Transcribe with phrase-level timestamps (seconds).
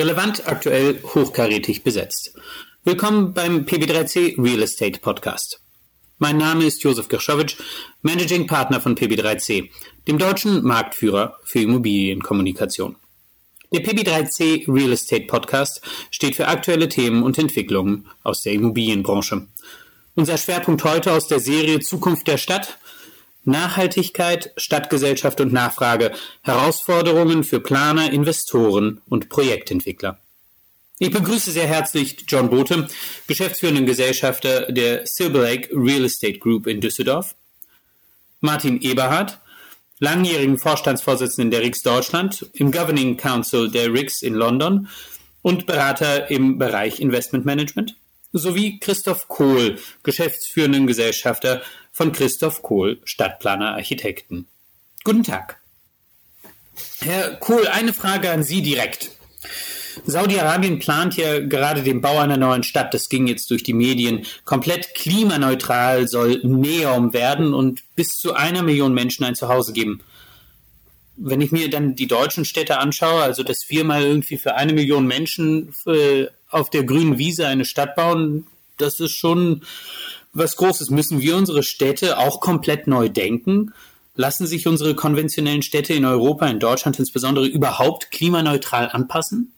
[0.00, 2.32] Relevant, aktuell, hochkarätig besetzt.
[2.84, 5.60] Willkommen beim PB3C Real Estate Podcast.
[6.16, 7.56] Mein Name ist Josef Gershowitsch,
[8.00, 9.68] Managing Partner von PB3C,
[10.08, 12.96] dem deutschen Marktführer für Immobilienkommunikation.
[13.74, 19.48] Der PB3C Real Estate Podcast steht für aktuelle Themen und Entwicklungen aus der Immobilienbranche.
[20.14, 22.78] Unser Schwerpunkt heute aus der Serie Zukunft der Stadt
[23.44, 26.12] Nachhaltigkeit, Stadtgesellschaft und Nachfrage,
[26.42, 30.18] Herausforderungen für Planer, Investoren und Projektentwickler.
[30.98, 32.86] Ich begrüße sehr herzlich John Bote,
[33.26, 37.34] geschäftsführenden Gesellschafter der Silver Lake Real Estate Group in Düsseldorf,
[38.40, 39.40] Martin Eberhardt,
[39.98, 44.88] langjährigen Vorstandsvorsitzenden der RIX Deutschland, im Governing Council der RIX in London
[45.40, 47.96] und Berater im Bereich Investment Management,
[48.32, 51.62] sowie Christoph Kohl, geschäftsführenden Gesellschafter
[52.00, 54.46] von Christoph Kohl, Stadtplaner Architekten.
[55.04, 55.60] Guten Tag.
[57.00, 59.10] Herr Kohl, eine Frage an Sie direkt.
[60.06, 64.24] Saudi-Arabien plant ja gerade den Bau einer neuen Stadt, das ging jetzt durch die Medien,
[64.46, 70.00] komplett klimaneutral soll Neom werden und bis zu einer Million Menschen ein Zuhause geben.
[71.18, 74.72] Wenn ich mir dann die deutschen Städte anschaue, also dass wir mal irgendwie für eine
[74.72, 78.46] Million Menschen äh, auf der grünen Wiese eine Stadt bauen,
[78.78, 79.66] das ist schon
[80.32, 80.90] was Großes.
[80.90, 83.72] Müssen wir unsere Städte auch komplett neu denken?
[84.14, 89.54] Lassen sich unsere konventionellen Städte in Europa, in Deutschland insbesondere, überhaupt klimaneutral anpassen?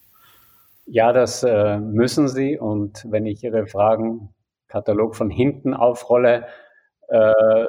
[0.87, 2.59] Ja, das äh, müssen sie.
[2.59, 6.47] Und wenn ich Ihre Fragenkatalog von hinten aufrolle,
[7.09, 7.65] äh,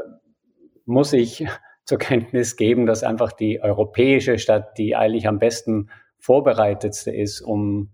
[0.86, 1.46] muss ich
[1.86, 7.92] zur Kenntnis geben, dass einfach die europäische Stadt die eigentlich am besten vorbereitetste ist, um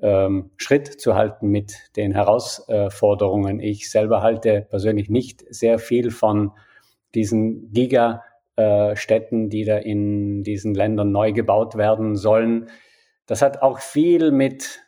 [0.00, 3.60] ähm, Schritt zu halten mit den Herausforderungen.
[3.60, 6.52] Ich selber halte persönlich nicht sehr viel von
[7.14, 12.68] diesen Gigastädten, die da in diesen Ländern neu gebaut werden sollen.
[13.26, 14.80] Das hat auch viel mit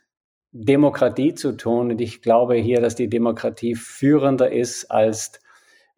[0.52, 1.90] Demokratie zu tun.
[1.90, 5.40] Und ich glaube hier, dass die Demokratie führender ist als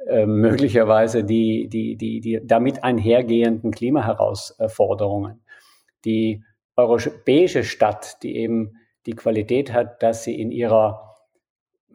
[0.07, 5.42] äh, möglicherweise die, die, die, die damit einhergehenden Klimaherausforderungen.
[6.05, 6.42] Die
[6.77, 11.13] europäische Stadt, die eben die Qualität hat, dass sie in ihrer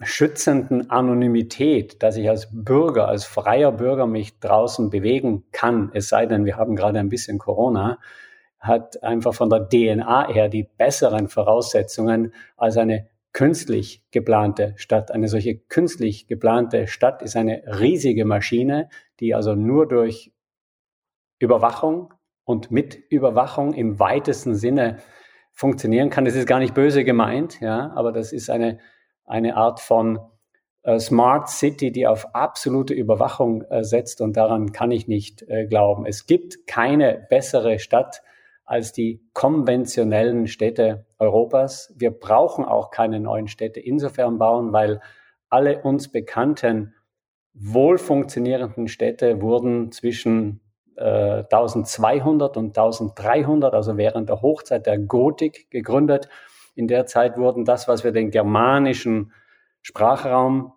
[0.01, 6.25] schützenden Anonymität, dass ich als Bürger, als freier Bürger mich draußen bewegen kann, es sei
[6.25, 7.99] denn, wir haben gerade ein bisschen Corona,
[8.59, 15.11] hat einfach von der DNA her die besseren Voraussetzungen als eine künstlich geplante Stadt.
[15.11, 20.33] Eine solche künstlich geplante Stadt ist eine riesige Maschine, die also nur durch
[21.39, 22.13] Überwachung
[22.45, 24.97] und mit Überwachung im weitesten Sinne
[25.57, 26.23] funktionieren kann.
[26.23, 28.77] Das ist gar nicht böse gemeint, ja, aber das ist eine,
[29.25, 30.19] eine Art von
[30.83, 35.65] äh, Smart City, die auf absolute Überwachung äh, setzt und daran kann ich nicht äh,
[35.65, 36.05] glauben.
[36.05, 38.21] Es gibt keine bessere Stadt
[38.65, 41.91] als die konventionellen Städte Europas.
[41.97, 45.01] Wir brauchen auch keine neuen Städte insofern bauen, weil
[45.49, 46.93] alle uns bekannten
[47.55, 50.61] wohl funktionierenden Städte wurden zwischen
[50.97, 56.27] 1200 äh, und 1300, also während der Hochzeit der Gotik gegründet.
[56.75, 59.31] In der Zeit wurden das, was wir den germanischen
[59.81, 60.73] Sprachraum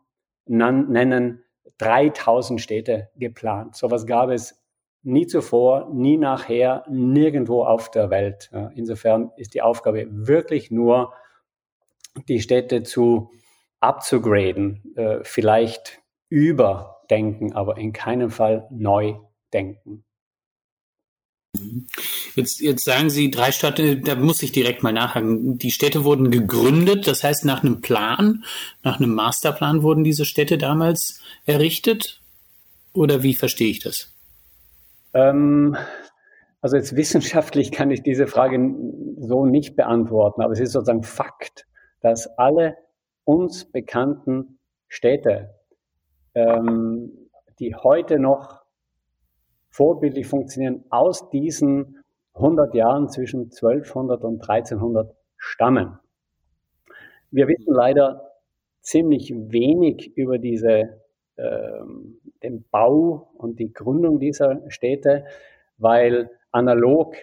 [0.47, 1.45] nennen,
[1.79, 3.77] 3000 Städte geplant.
[3.77, 4.63] Sowas gab es
[5.03, 8.51] nie zuvor, nie nachher, nirgendwo auf der Welt.
[8.75, 11.13] Insofern ist die Aufgabe wirklich nur,
[12.29, 13.31] die Städte zu
[13.81, 19.15] upzugraden, äh, vielleicht überdenken, aber in keinem Fall neu
[19.53, 20.05] denken.
[22.37, 25.59] Jetzt, jetzt sagen Sie drei Städte, da muss ich direkt mal nachhaken.
[25.59, 28.45] Die Städte wurden gegründet, das heißt nach einem Plan,
[28.83, 32.21] nach einem Masterplan wurden diese Städte damals errichtet?
[32.93, 34.13] Oder wie verstehe ich das?
[35.13, 35.77] Ähm,
[36.61, 38.59] also jetzt wissenschaftlich kann ich diese Frage
[39.19, 41.67] so nicht beantworten, aber es ist sozusagen Fakt,
[42.01, 42.77] dass alle
[43.25, 45.55] uns bekannten Städte,
[46.35, 47.11] ähm,
[47.59, 48.60] die heute noch
[49.71, 52.03] vorbildlich funktionieren, aus diesen
[52.35, 55.99] 100 Jahren zwischen 1200 und 1300 stammen.
[57.31, 58.31] Wir wissen leider
[58.81, 61.01] ziemlich wenig über diese,
[61.37, 61.81] äh,
[62.43, 65.25] den Bau und die Gründung dieser Städte,
[65.79, 67.15] weil analog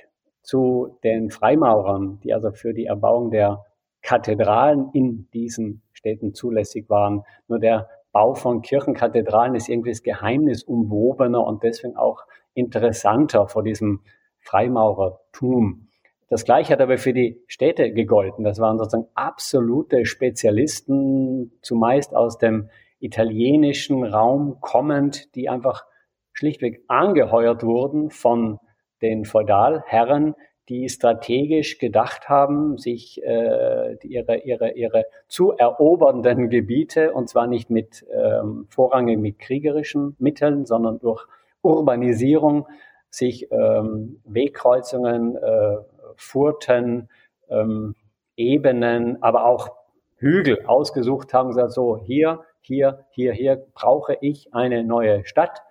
[0.41, 3.65] zu den Freimaurern, die also für die Erbauung der
[4.01, 10.63] Kathedralen in diesen Städten zulässig waren, nur der Bau von Kirchenkathedralen ist irgendwie das Geheimnis
[10.63, 12.25] umwobener und deswegen auch
[12.55, 14.01] interessanter vor diesem
[14.39, 15.89] Freimaurertum.
[16.27, 18.43] Das Gleiche hat aber für die Städte gegolten.
[18.43, 25.85] Das waren sozusagen absolute Spezialisten, zumeist aus dem italienischen Raum kommend, die einfach
[26.33, 28.57] schlichtweg angeheuert wurden von
[29.03, 30.33] den Feudalherren,
[30.69, 37.69] die strategisch gedacht haben, sich äh, ihre, ihre, ihre zu erobernden Gebiete, und zwar nicht
[37.69, 41.25] mit ähm, vorrangig mit kriegerischen Mitteln, sondern durch
[41.61, 42.67] Urbanisierung,
[43.09, 45.77] sich ähm, Wegkreuzungen, äh,
[46.15, 47.09] Furten,
[47.49, 47.95] ähm,
[48.35, 49.69] Ebenen, aber auch
[50.17, 55.61] Hügel ausgesucht haben, gesagt, so hier, hier, hier, hier brauche ich eine neue Stadt.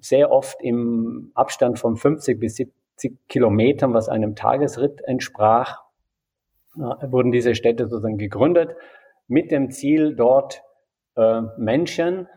[0.00, 2.83] Sehr oft im Abstand von 50 bis 70
[3.28, 5.82] Kilometern, was einem Tagesritt entsprach,
[6.76, 8.76] äh, wurden diese Städte sozusagen gegründet
[9.26, 10.62] mit dem Ziel, dort
[11.16, 12.28] äh, Menschen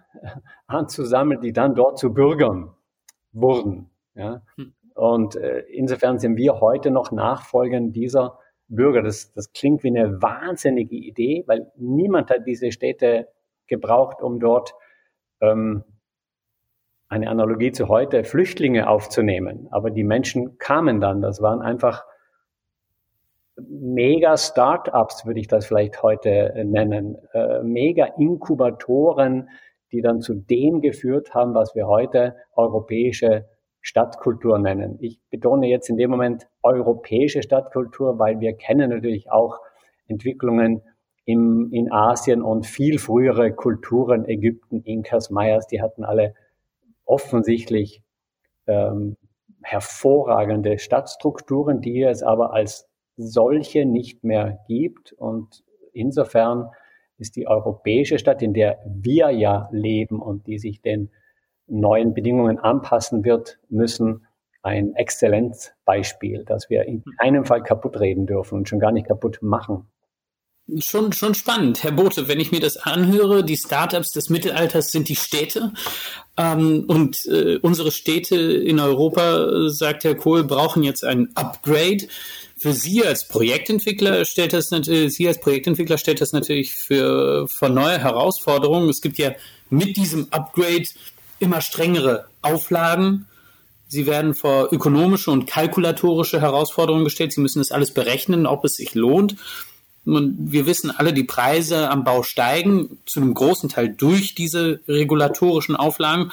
[0.68, 2.74] anzusammeln, die dann dort zu Bürgern
[3.32, 3.90] wurden.
[4.16, 4.42] Ja?
[4.56, 4.74] Hm.
[4.96, 9.04] Und äh, insofern sind wir heute noch Nachfolger dieser Bürger.
[9.04, 13.28] Das, das klingt wie eine wahnsinnige Idee, weil niemand hat diese Städte
[13.68, 14.74] gebraucht, um dort
[15.42, 15.84] ähm,
[17.10, 19.68] eine Analogie zu heute, Flüchtlinge aufzunehmen.
[19.72, 21.22] Aber die Menschen kamen dann.
[21.22, 22.04] Das waren einfach
[23.58, 29.50] mega Startups, würde ich das vielleicht heute äh, nennen, äh, mega Inkubatoren,
[29.92, 33.46] die dann zu dem geführt haben, was wir heute europäische
[33.82, 34.98] Stadtkultur nennen.
[35.00, 39.60] Ich betone jetzt in dem Moment europäische Stadtkultur, weil wir kennen natürlich auch
[40.08, 40.82] Entwicklungen
[41.24, 46.36] im, in Asien und viel frühere Kulturen, Ägypten, Inkas, Mayas, die hatten alle
[47.08, 48.04] offensichtlich
[48.68, 49.18] ähm,
[49.64, 55.14] hervorragende Stadtstrukturen, die es aber als solche nicht mehr gibt.
[55.14, 55.64] Und
[55.94, 56.70] insofern
[57.18, 61.10] ist die europäische Stadt, in der wir ja leben und die sich den
[61.66, 64.28] neuen Bedingungen anpassen wird, müssen
[64.62, 69.40] ein Exzellenzbeispiel, das wir in keinem Fall kaputt reden dürfen und schon gar nicht kaputt
[69.42, 69.88] machen.
[70.80, 71.82] Schon, schon spannend.
[71.84, 75.72] Herr Bote, wenn ich mir das anhöre, die Startups des Mittelalters sind die Städte.
[76.36, 82.10] Ähm, und äh, unsere Städte in Europa, sagt Herr Kohl, brauchen jetzt ein Upgrade.
[82.58, 87.70] Für Sie als Projektentwickler stellt das natürlich, Sie als Projektentwickler stellt das natürlich für, für
[87.70, 88.90] neue Herausforderungen.
[88.90, 89.32] Es gibt ja
[89.70, 90.88] mit diesem Upgrade
[91.40, 93.26] immer strengere Auflagen.
[93.88, 97.32] Sie werden vor ökonomische und kalkulatorische Herausforderungen gestellt.
[97.32, 99.38] Sie müssen das alles berechnen, ob es sich lohnt.
[100.08, 104.80] Und wir wissen alle, die Preise am Bau steigen, zu einem großen Teil durch diese
[104.88, 106.32] regulatorischen Auflagen.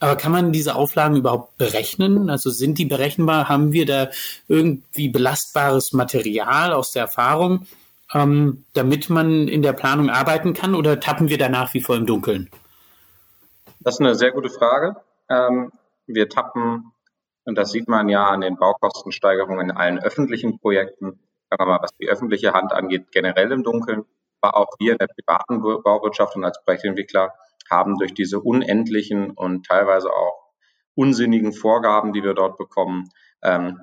[0.00, 2.30] Aber kann man diese Auflagen überhaupt berechnen?
[2.30, 3.48] Also sind die berechenbar?
[3.48, 4.08] Haben wir da
[4.48, 7.66] irgendwie belastbares Material aus der Erfahrung,
[8.12, 10.74] ähm, damit man in der Planung arbeiten kann?
[10.74, 12.50] Oder tappen wir da nach wie vor im Dunkeln?
[13.80, 14.96] Das ist eine sehr gute Frage.
[15.28, 15.72] Ähm,
[16.06, 16.92] wir tappen,
[17.44, 21.18] und das sieht man ja an den Baukostensteigerungen in allen öffentlichen Projekten,
[21.50, 24.04] sagen wir mal, was die öffentliche Hand angeht, generell im Dunkeln.
[24.40, 27.32] Aber auch wir in der privaten Bauwirtschaft und als Projektentwickler
[27.70, 30.52] haben durch diese unendlichen und teilweise auch
[30.94, 33.08] unsinnigen Vorgaben, die wir dort bekommen,
[33.42, 33.80] ähm,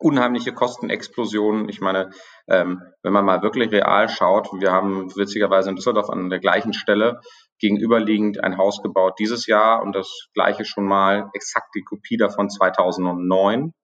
[0.00, 1.68] unheimliche Kostenexplosionen.
[1.68, 2.10] Ich meine,
[2.48, 6.72] ähm, wenn man mal wirklich real schaut, wir haben witzigerweise in Düsseldorf an der gleichen
[6.72, 7.20] Stelle
[7.58, 12.48] gegenüberliegend ein Haus gebaut dieses Jahr und das gleiche schon mal exakt die Kopie davon
[12.48, 13.74] 2009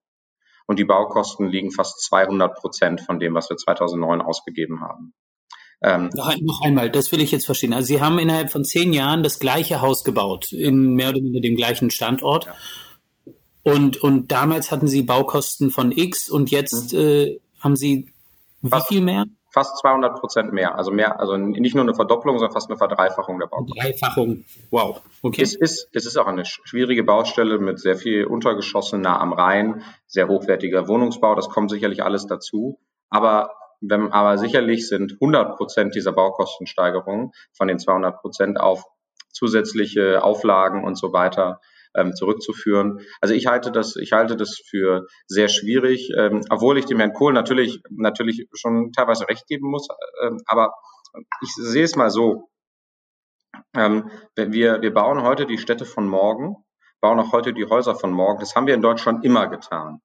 [0.67, 5.13] und die Baukosten liegen fast 200 Prozent von dem, was wir 2009 ausgegeben haben.
[5.81, 7.73] Ähm, noch, noch, einmal, das will ich jetzt verstehen.
[7.73, 11.39] Also Sie haben innerhalb von zehn Jahren das gleiche Haus gebaut, in mehr oder weniger
[11.39, 12.45] dem gleichen Standort.
[12.45, 12.55] Ja.
[13.63, 16.99] Und, und damals hatten Sie Baukosten von X und jetzt mhm.
[16.99, 18.11] äh, haben Sie
[18.61, 19.25] wie viel mehr?
[19.57, 20.77] Fast 200 Prozent mehr.
[20.77, 23.81] Also mehr, also nicht nur eine Verdopplung, sondern fast eine Verdreifachung der Baukosten.
[23.81, 25.01] Verdreifachung, wow.
[25.23, 25.41] Okay.
[25.41, 29.81] Es ist, es ist auch eine schwierige Baustelle mit sehr viel Untergeschosse nah am Rhein,
[30.05, 31.33] sehr hochwertiger Wohnungsbau.
[31.33, 32.77] Das kommt sicherlich alles dazu.
[33.09, 33.49] Aber
[33.81, 38.83] wenn, aber sicherlich sind 100 Prozent dieser Baukostensteigerungen von den 200 Prozent auf
[39.31, 41.61] zusätzliche Auflagen und so weiter
[41.97, 43.01] ähm, zurückzuführen.
[43.19, 47.13] Also ich halte das, ich halte das für sehr schwierig, ähm, obwohl ich dem Herrn
[47.13, 49.87] Kohl natürlich, natürlich schon teilweise recht geben muss.
[50.23, 50.73] Ähm, aber
[51.41, 52.49] ich sehe es mal so.
[53.75, 56.55] Ähm, wir, wir bauen heute die Städte von morgen,
[57.01, 58.39] bauen auch heute die Häuser von morgen.
[58.39, 60.01] Das haben wir in Deutschland immer getan.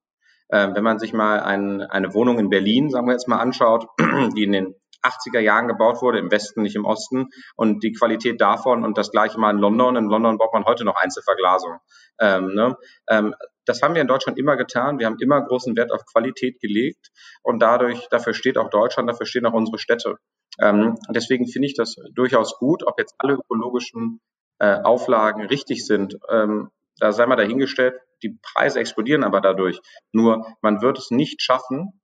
[0.50, 3.86] Ähm, wenn man sich mal ein, eine Wohnung in Berlin, sagen wir jetzt mal, anschaut,
[4.36, 8.40] die in den 80er Jahren gebaut wurde, im Westen, nicht im Osten, und die Qualität
[8.40, 9.96] davon und das gleiche mal in London.
[9.96, 11.78] In London baut man heute noch Einzelverglasung.
[12.20, 12.76] Ähm, ne?
[13.08, 14.98] ähm, das haben wir in Deutschland immer getan.
[14.98, 17.10] Wir haben immer großen Wert auf Qualität gelegt
[17.42, 20.16] und dadurch, dafür steht auch Deutschland, dafür stehen auch unsere Städte.
[20.60, 24.20] Ähm, deswegen finde ich das durchaus gut, ob jetzt alle ökologischen
[24.58, 26.18] äh, Auflagen richtig sind.
[26.28, 29.80] Ähm, da sei mal dahingestellt, die Preise explodieren aber dadurch.
[30.12, 32.00] Nur man wird es nicht schaffen,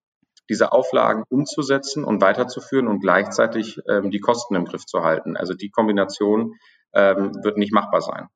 [0.49, 5.37] diese Auflagen umzusetzen und weiterzuführen und gleichzeitig ähm, die Kosten im Griff zu halten.
[5.37, 6.55] Also die Kombination
[6.93, 8.29] ähm, wird nicht machbar sein.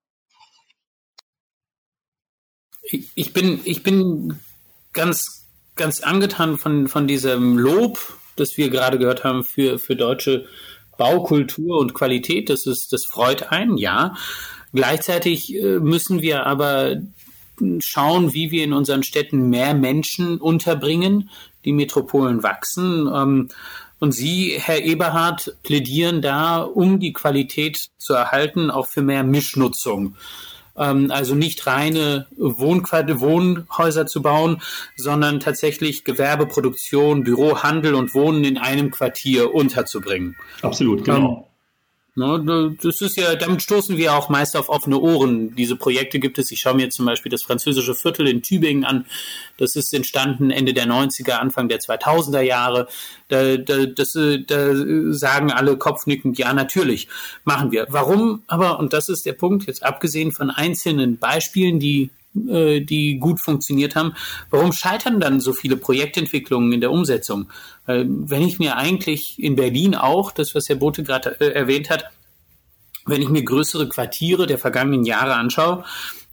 [2.85, 4.41] Ich bin, ich bin
[4.93, 5.43] ganz
[5.75, 7.99] ganz angetan von, von diesem Lob,
[8.37, 10.47] das wir gerade gehört haben für, für deutsche
[10.99, 12.51] Baukultur und Qualität.
[12.51, 14.15] Das ist, das freut einen, ja.
[14.73, 16.97] Gleichzeitig äh, müssen wir aber
[17.81, 21.31] schauen, wie wir in unseren Städten mehr Menschen unterbringen.
[21.65, 23.09] Die Metropolen wachsen.
[23.13, 23.49] Ähm,
[23.99, 30.17] und Sie, Herr Eberhard, plädieren da, um die Qualität zu erhalten, auch für mehr Mischnutzung.
[30.77, 34.61] Ähm, also nicht reine Wohnquart Wohnhäuser zu bauen,
[34.97, 40.37] sondern tatsächlich Gewerbeproduktion, Büro, Handel und Wohnen in einem Quartier unterzubringen.
[40.63, 41.52] Absolut, genau.
[42.15, 45.55] Ne, das ist ja, damit stoßen wir auch meist auf offene Ohren.
[45.57, 46.53] Diese Projekte gibt es.
[46.53, 49.07] Ich schaue mir zum Beispiel das französische Viertel in Tübingen an.
[49.57, 52.87] Das ist entstanden Ende der 90er, Anfang der 2000er Jahre.
[53.29, 57.09] Da, da, das, da sagen alle kopfnickend, ja, natürlich,
[57.45, 57.87] machen wir.
[57.89, 62.11] Warum aber, und das ist der Punkt, jetzt abgesehen von einzelnen Beispielen, die
[62.49, 64.15] äh, die gut funktioniert haben.
[64.51, 67.49] Warum scheitern dann so viele Projektentwicklungen in der Umsetzung?
[67.87, 71.91] Weil wenn ich mir eigentlich in Berlin auch, das was Herr Bote gerade äh, erwähnt
[71.91, 72.05] hat,
[73.07, 75.85] wenn ich mir größere Quartiere der vergangenen Jahre anschaue,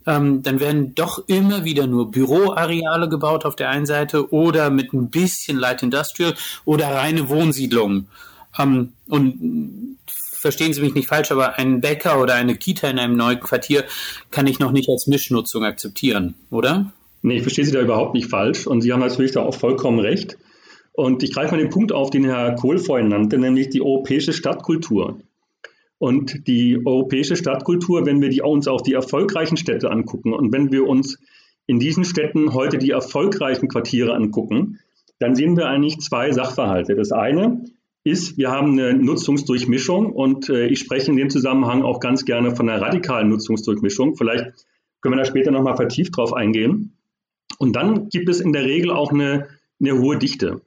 [0.06, 4.94] ähm, dann werden doch immer wieder nur Büroareale gebaut auf der einen Seite oder mit
[4.94, 6.34] ein bisschen Light Industrial
[6.66, 8.08] oder reine Wohnsiedlungen.
[8.58, 9.98] Ähm, und
[10.40, 13.84] verstehen Sie mich nicht falsch, aber ein Bäcker oder eine Kita in einem neuen Quartier
[14.32, 16.94] kann ich noch nicht als Mischnutzung akzeptieren, oder?
[17.22, 20.00] Nee, ich verstehe Sie da überhaupt nicht falsch und Sie haben natürlich da auch vollkommen
[20.00, 20.38] recht.
[20.94, 24.34] Und ich greife mal den Punkt auf, den Herr Kohl vorhin nannte, nämlich die europäische
[24.34, 25.20] Stadtkultur.
[25.98, 30.72] Und die europäische Stadtkultur, wenn wir die, uns auch die erfolgreichen Städte angucken und wenn
[30.72, 31.20] wir uns
[31.68, 34.80] in diesen Städten heute die erfolgreichen Quartiere angucken,
[35.20, 36.96] dann sehen wir eigentlich zwei Sachverhalte.
[36.96, 37.64] Das eine
[38.04, 42.56] ist, wir haben eine Nutzungsdurchmischung und äh, ich spreche in dem Zusammenhang auch ganz gerne
[42.56, 44.16] von einer radikalen Nutzungsdurchmischung.
[44.16, 44.46] Vielleicht
[45.02, 46.98] können wir da später nochmal vertieft drauf eingehen.
[47.58, 49.48] Und dann gibt es in der Regel auch eine,
[49.80, 50.62] eine hohe Dichte.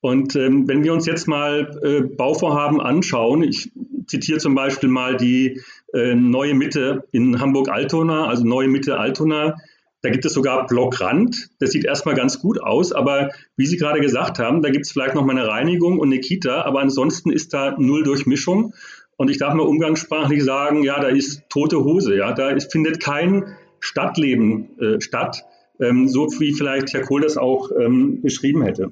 [0.00, 3.72] Und ähm, wenn wir uns jetzt mal äh, Bauvorhaben anschauen, ich
[4.06, 5.60] zitiere zum Beispiel mal die
[5.94, 9.56] äh, neue Mitte in Hamburg-Altona, also neue Mitte Altona,
[10.02, 11.50] da gibt es sogar Blockrand.
[11.60, 14.92] Das sieht erstmal ganz gut aus, aber wie Sie gerade gesagt haben, da gibt es
[14.92, 18.74] vielleicht noch mal eine Reinigung und eine Kita, aber ansonsten ist da null Durchmischung.
[19.16, 23.00] Und ich darf mal umgangssprachlich sagen, ja, da ist tote Hose, ja, da ist, findet
[23.00, 23.44] kein
[23.78, 25.44] Stadtleben äh, statt,
[25.80, 28.90] ähm, so wie vielleicht Herr Kohl das auch ähm, beschrieben hätte.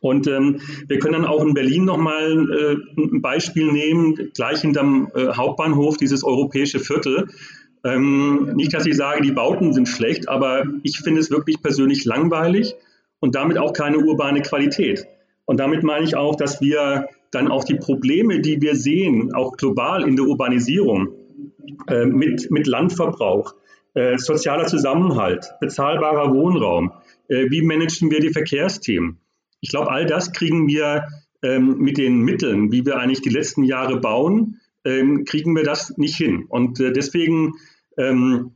[0.00, 5.10] Und ähm, wir können dann auch in Berlin nochmal äh, ein Beispiel nehmen, gleich hinterm
[5.14, 7.28] äh, Hauptbahnhof, dieses europäische Viertel.
[7.84, 12.04] Ähm, nicht, dass ich sage, die Bauten sind schlecht, aber ich finde es wirklich persönlich
[12.04, 12.74] langweilig
[13.20, 15.06] und damit auch keine urbane Qualität.
[15.46, 19.56] Und damit meine ich auch, dass wir dann auch die Probleme, die wir sehen, auch
[19.56, 21.08] global in der Urbanisierung,
[21.88, 23.54] äh, mit, mit Landverbrauch,
[23.94, 26.92] äh, sozialer Zusammenhalt, bezahlbarer Wohnraum,
[27.28, 29.18] äh, wie managen wir die Verkehrsthemen?
[29.60, 31.06] Ich glaube, all das kriegen wir
[31.42, 35.96] ähm, mit den Mitteln, wie wir eigentlich die letzten Jahre bauen, ähm, kriegen wir das
[35.96, 36.46] nicht hin.
[36.48, 37.54] Und äh, deswegen
[37.98, 38.52] ähm,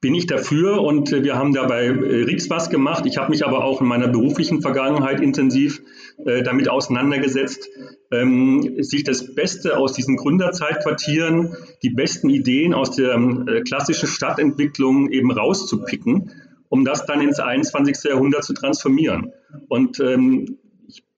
[0.00, 1.90] bin ich dafür und äh, wir haben da bei äh,
[2.24, 3.06] Rix was gemacht.
[3.06, 5.82] Ich habe mich aber auch in meiner beruflichen Vergangenheit intensiv
[6.24, 7.68] äh, damit auseinandergesetzt,
[8.12, 15.10] ähm, sich das Beste aus diesen Gründerzeitquartieren, die besten Ideen aus der äh, klassischen Stadtentwicklung
[15.10, 16.30] eben rauszupicken,
[16.68, 18.04] um das dann ins 21.
[18.04, 19.32] Jahrhundert zu transformieren.
[19.68, 20.58] Und ähm,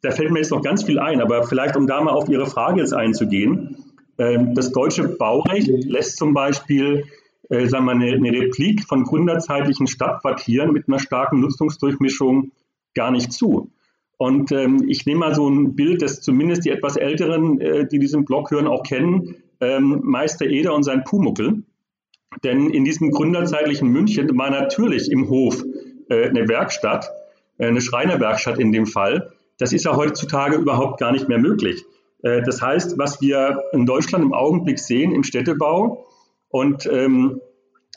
[0.02, 2.46] da fällt mir jetzt noch ganz viel ein, aber vielleicht um da mal auf Ihre
[2.46, 3.91] Frage jetzt einzugehen.
[4.18, 7.04] Ähm, das deutsche Baurecht lässt zum Beispiel
[7.52, 12.52] äh, sagen wir, eine, eine Replik von gründerzeitlichen Stadtquartieren mit einer starken Nutzungsdurchmischung
[12.94, 13.70] gar nicht zu.
[14.16, 17.98] Und ähm, ich nehme mal so ein Bild, das zumindest die etwas Älteren, äh, die
[17.98, 21.64] diesen Blog hören, auch kennen, ähm, Meister Eder und sein Pumuckel.
[22.44, 25.62] Denn in diesem gründerzeitlichen München war natürlich im Hof
[26.08, 27.10] äh, eine Werkstatt,
[27.58, 29.32] äh, eine Schreinerwerkstatt in dem Fall.
[29.58, 31.84] Das ist ja heutzutage überhaupt gar nicht mehr möglich.
[32.22, 36.06] Äh, das heißt, was wir in Deutschland im Augenblick sehen im Städtebau,
[36.48, 37.40] und ähm,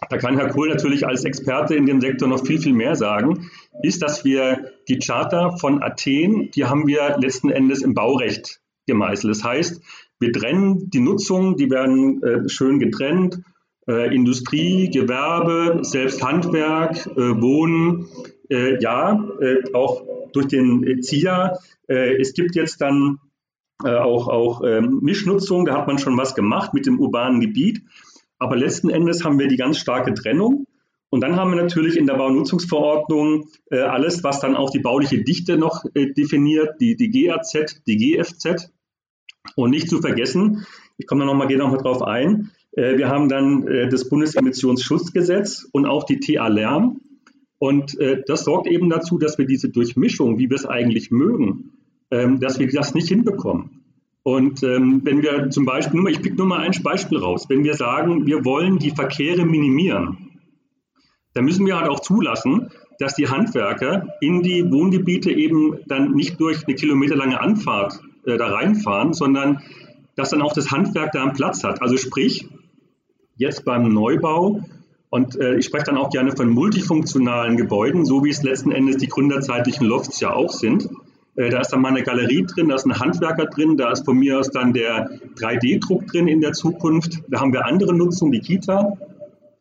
[0.10, 3.50] da kann Herr Kohl natürlich als Experte in dem Sektor noch viel, viel mehr sagen,
[3.82, 9.36] ist, dass wir die Charta von Athen, die haben wir letzten Endes im Baurecht gemeißelt.
[9.36, 9.82] Das heißt,
[10.20, 13.39] wir trennen die Nutzung, die werden äh, schön getrennt,
[13.88, 18.08] äh, Industrie, Gewerbe, selbst Handwerk, äh, Wohnen,
[18.50, 20.03] äh, ja, äh, auch
[20.34, 21.58] durch den ZIA.
[21.88, 23.20] Es gibt jetzt dann
[23.84, 27.82] auch, auch ähm, Mischnutzung, da hat man schon was gemacht mit dem urbanen Gebiet.
[28.39, 30.67] Aber letzten Endes haben wir die ganz starke Trennung.
[31.10, 35.24] Und dann haben wir natürlich in der Baunutzungsverordnung äh, alles, was dann auch die bauliche
[35.24, 38.72] Dichte noch äh, definiert, die, die GAZ, die GFZ.
[39.55, 40.65] Und nicht zu vergessen,
[40.98, 45.67] ich komme da nochmal, gehe nochmal drauf ein, äh, wir haben dann äh, das Bundesemissionsschutzgesetz
[45.72, 47.01] und auch die TA Lärm.
[47.58, 51.75] Und äh, das sorgt eben dazu, dass wir diese Durchmischung, wie wir es eigentlich mögen,
[52.12, 53.83] ähm, dass wir das nicht hinbekommen.
[54.24, 57.75] Und ähm, wenn wir zum Beispiel, ich pick nur mal ein Beispiel raus, wenn wir
[57.75, 60.39] sagen, wir wollen die Verkehre minimieren,
[61.33, 66.39] dann müssen wir halt auch zulassen, dass die Handwerker in die Wohngebiete eben dann nicht
[66.39, 69.62] durch eine kilometerlange Anfahrt äh, da reinfahren, sondern
[70.15, 71.81] dass dann auch das Handwerk da einen Platz hat.
[71.81, 72.47] Also sprich,
[73.35, 74.62] jetzt beim Neubau,
[75.09, 78.97] und äh, ich spreche dann auch gerne von multifunktionalen Gebäuden, so wie es letzten Endes
[78.97, 80.89] die gründerzeitlichen Lofts ja auch sind.
[81.36, 84.06] Äh, da ist dann mal eine Galerie drin, da ist ein Handwerker drin, da ist
[84.06, 87.22] von mir aus dann der 3D-Druck drin in der Zukunft.
[87.30, 88.98] Da haben wir andere Nutzung, die Kita,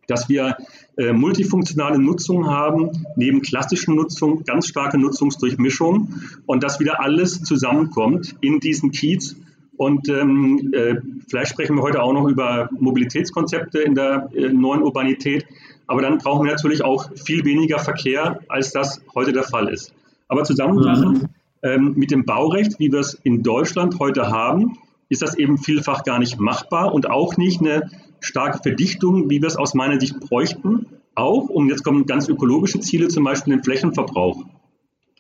[0.07, 0.57] dass wir
[0.97, 6.15] äh, multifunktionale Nutzung haben, neben klassischen Nutzung, ganz starke Nutzungsdurchmischung
[6.47, 9.37] und dass wieder alles zusammenkommt in diesen Kiez.
[9.77, 10.97] Und ähm, äh,
[11.29, 15.47] vielleicht sprechen wir heute auch noch über Mobilitätskonzepte in der äh, neuen Urbanität.
[15.89, 19.93] Aber dann brauchen wir natürlich auch viel weniger Verkehr, als das heute der Fall ist.
[20.29, 21.29] Aber zusammenfassend, mhm.
[21.65, 24.79] Ähm, mit dem Baurecht, wie wir es in Deutschland heute haben,
[25.09, 27.91] ist das eben vielfach gar nicht machbar und auch nicht eine
[28.21, 30.87] starke Verdichtung, wie wir es aus meiner Sicht bräuchten.
[31.15, 34.45] Auch, um jetzt kommen ganz ökologische Ziele, zum Beispiel den Flächenverbrauch,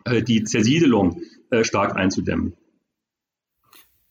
[0.04, 2.54] äh, die Zersiedelung äh, stark einzudämmen.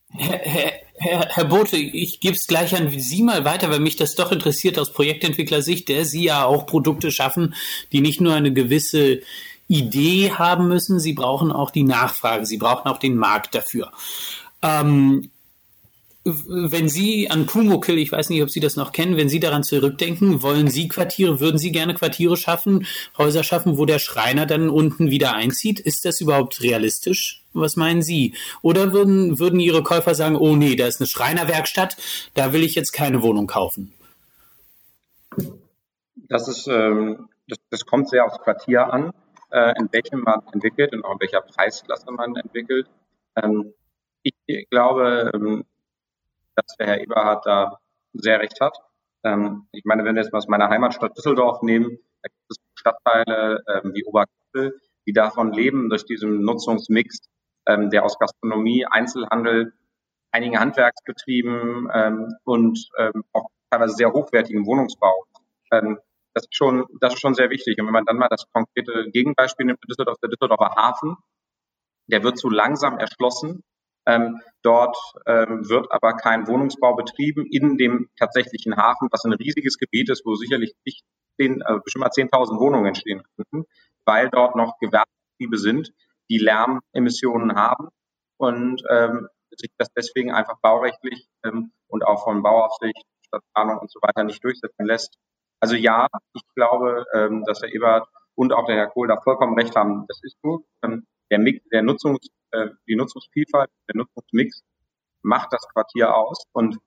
[0.10, 3.96] Herr, Herr, Herr, Herr Bote, ich gebe es gleich an Sie mal weiter, weil mich
[3.96, 7.56] das doch interessiert aus Projektentwicklersicht, der Sie ja auch Produkte schaffen,
[7.92, 9.22] die nicht nur eine gewisse
[9.68, 13.92] Idee haben müssen, sie brauchen auch die Nachfrage, sie brauchen auch den Markt dafür.
[14.62, 15.30] Ähm,
[16.26, 19.64] wenn Sie an Pumuckl, ich weiß nicht, ob Sie das noch kennen, wenn Sie daran
[19.64, 22.86] zurückdenken, wollen Sie Quartiere, würden Sie gerne Quartiere schaffen,
[23.18, 25.82] Häuser schaffen, wo der Schreiner dann unten wieder einzieht?
[25.82, 27.44] Ist das überhaupt realistisch?
[27.52, 28.36] Was meinen Sie?
[28.62, 31.98] Oder würden, würden Ihre Käufer sagen, oh nee, da ist eine Schreinerwerkstatt,
[32.36, 33.94] da will ich jetzt keine Wohnung kaufen?
[36.30, 39.12] Das ist, ähm, das, das kommt sehr aufs Quartier an,
[39.54, 42.90] äh, in welchem man entwickelt und auch in welcher Preisklasse man entwickelt.
[43.36, 43.74] Ähm,
[44.24, 45.66] ich glaube, ähm,
[46.56, 47.80] dass der Herr Eberhard da
[48.14, 48.78] sehr recht hat.
[49.24, 52.58] Ähm, ich meine, wenn wir jetzt mal aus meiner Heimatstadt Düsseldorf nehmen, da gibt es
[52.76, 57.20] Stadtteile ähm, wie Oberkassel, die davon leben, durch diesen Nutzungsmix,
[57.68, 59.74] ähm, der aus Gastronomie, Einzelhandel,
[60.32, 62.90] einigen Handwerksbetrieben ähm, und
[63.34, 65.26] auch teilweise sehr hochwertigen Wohnungsbau.
[66.34, 67.80] Das ist schon, das ist schon sehr wichtig.
[67.80, 71.18] Und wenn man dann mal das konkrete Gegenbeispiel nimmt, Düsseldorf, der Düsseldorfer Hafen,
[72.08, 73.64] der wird so langsam erschlossen
[74.06, 79.78] ähm, dort ähm, wird aber kein Wohnungsbau betrieben in dem tatsächlichen Hafen, was ein riesiges
[79.78, 81.04] Gebiet ist, wo sicherlich nicht
[81.40, 83.66] zehn, äh, bestimmt mal 10.000 Wohnungen entstehen könnten,
[84.06, 85.94] weil dort noch Gewerbebetriebe sind,
[86.30, 87.90] die Lärmemissionen haben
[88.38, 94.00] und ähm, sich das deswegen einfach baurechtlich ähm, und auch von Bauaufsicht, Stadtplanung und so
[94.02, 95.18] weiter nicht durchsetzen lässt.
[95.64, 99.58] Also ja, ich glaube, ähm, dass Herr Ebert und auch der Herr Kohl da vollkommen
[99.58, 100.04] recht haben.
[100.10, 100.66] Das ist so.
[100.84, 104.62] Ähm, der, Mix, der Nutzungs, äh, die Nutzungsvielfalt, der Nutzungsmix
[105.22, 106.44] macht das Quartier aus.
[106.52, 106.80] Und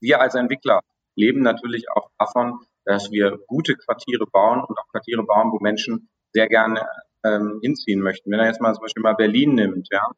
[0.00, 0.80] wir als Entwickler
[1.14, 6.08] leben natürlich auch davon, dass wir gute Quartiere bauen und auch Quartiere bauen, wo Menschen
[6.32, 6.88] sehr gerne
[7.22, 8.30] ähm, hinziehen möchten.
[8.30, 10.10] Wenn er jetzt mal zum Beispiel mal Berlin nimmt, ja,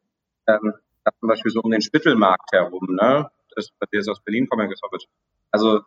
[0.47, 0.73] ähm,
[1.19, 5.03] zum Beispiel so um den Spittelmarkt herum, ne, das, der ist aus Berlin kommen, gesoppelt.
[5.51, 5.81] Also,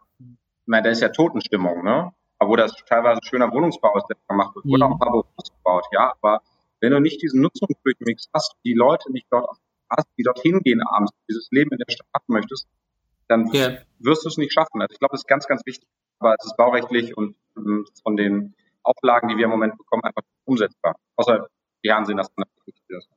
[0.67, 4.17] ich meine, da ist ja Totenstimmung, ne, aber wo das teilweise schöner Wohnungsbau ist, der
[4.29, 4.83] gemacht wird, wurde mhm.
[4.83, 6.43] auch ein paar Büros gebaut, ja, aber
[6.81, 9.49] wenn du nicht diesen Nutzungsdurchmix hast, die Leute nicht dort
[9.89, 12.67] hast, die dorthin gehen abends, dieses Leben in der Stadt haben möchtest,
[13.29, 13.79] dann yeah.
[13.99, 14.81] wirst du es nicht schaffen.
[14.81, 15.89] Also ich glaube, das ist ganz, ganz wichtig.
[16.19, 20.23] Aber es ist baurechtlich und ähm, von den Auflagen, die wir im Moment bekommen, einfach
[20.45, 20.97] umsetzbar.
[21.17, 21.49] Außer
[21.85, 23.09] die Herren sehen das anders.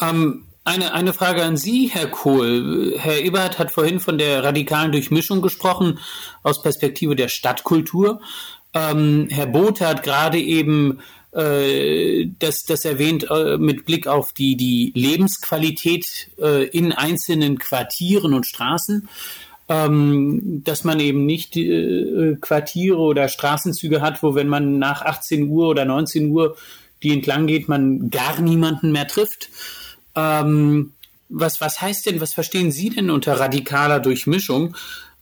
[0.00, 2.94] Ähm, eine, eine Frage an Sie, Herr Kohl.
[2.98, 5.98] Herr Eberhardt hat vorhin von der radikalen Durchmischung gesprochen
[6.42, 8.20] aus Perspektive der Stadtkultur.
[8.74, 11.00] Ähm, Herr Both hat gerade eben
[11.32, 18.34] äh, das, das erwähnt äh, mit Blick auf die, die Lebensqualität äh, in einzelnen Quartieren
[18.34, 19.08] und Straßen,
[19.70, 25.48] ähm, dass man eben nicht äh, Quartiere oder Straßenzüge hat, wo wenn man nach 18
[25.48, 26.56] Uhr oder 19 Uhr
[27.02, 29.50] die entlang geht, man gar niemanden mehr trifft.
[30.18, 30.92] Ähm,
[31.28, 34.74] was, was heißt denn, was verstehen Sie denn unter radikaler Durchmischung?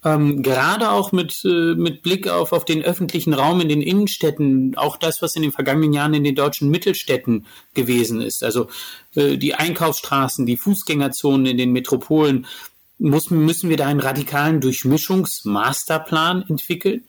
[0.06, 4.76] ähm, gerade auch mit, äh, mit Blick auf, auf den öffentlichen Raum in den Innenstädten,
[4.76, 8.44] auch das, was in den vergangenen Jahren in den deutschen Mittelstädten gewesen ist.
[8.44, 8.68] Also
[9.16, 12.46] äh, die Einkaufsstraßen, die Fußgängerzonen in den Metropolen.
[12.98, 17.04] Muss, müssen wir da einen radikalen Durchmischungsmasterplan entwickeln?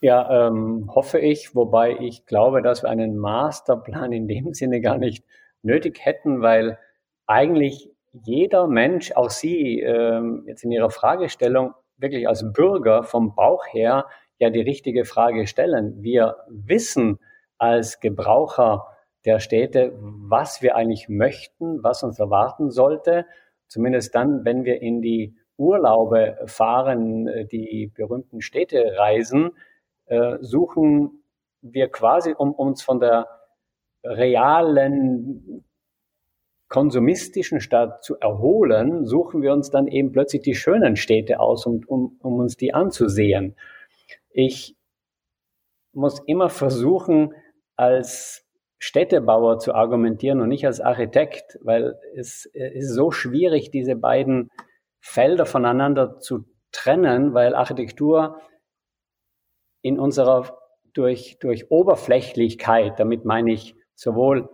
[0.00, 4.98] Ja, ähm, hoffe ich, wobei ich glaube, dass wir einen Masterplan in dem Sinne gar
[4.98, 5.24] nicht
[5.62, 6.78] nötig hätten, weil
[7.26, 13.66] eigentlich jeder Mensch, auch Sie ähm, jetzt in Ihrer Fragestellung, wirklich als Bürger vom Bauch
[13.72, 14.06] her
[14.38, 16.02] ja die richtige Frage stellen.
[16.02, 17.18] Wir wissen,
[17.58, 18.86] als Gebraucher
[19.24, 23.26] der Städte, was wir eigentlich möchten, was uns erwarten sollte.
[23.68, 29.52] Zumindest dann, wenn wir in die Urlaube fahren, die berühmten Städtereisen,
[30.06, 31.24] äh, suchen
[31.62, 33.26] wir quasi, um uns von der
[34.02, 35.64] realen
[36.74, 41.84] konsumistischen Stadt zu erholen, suchen wir uns dann eben plötzlich die schönen Städte aus, um,
[41.86, 43.54] um, um uns die anzusehen.
[44.30, 44.74] Ich
[45.92, 47.32] muss immer versuchen,
[47.76, 48.44] als
[48.78, 54.50] Städtebauer zu argumentieren und nicht als Architekt, weil es ist so schwierig, diese beiden
[54.98, 58.40] Felder voneinander zu trennen, weil Architektur
[59.80, 60.58] in unserer
[60.92, 64.48] durch, durch Oberflächlichkeit, damit meine ich sowohl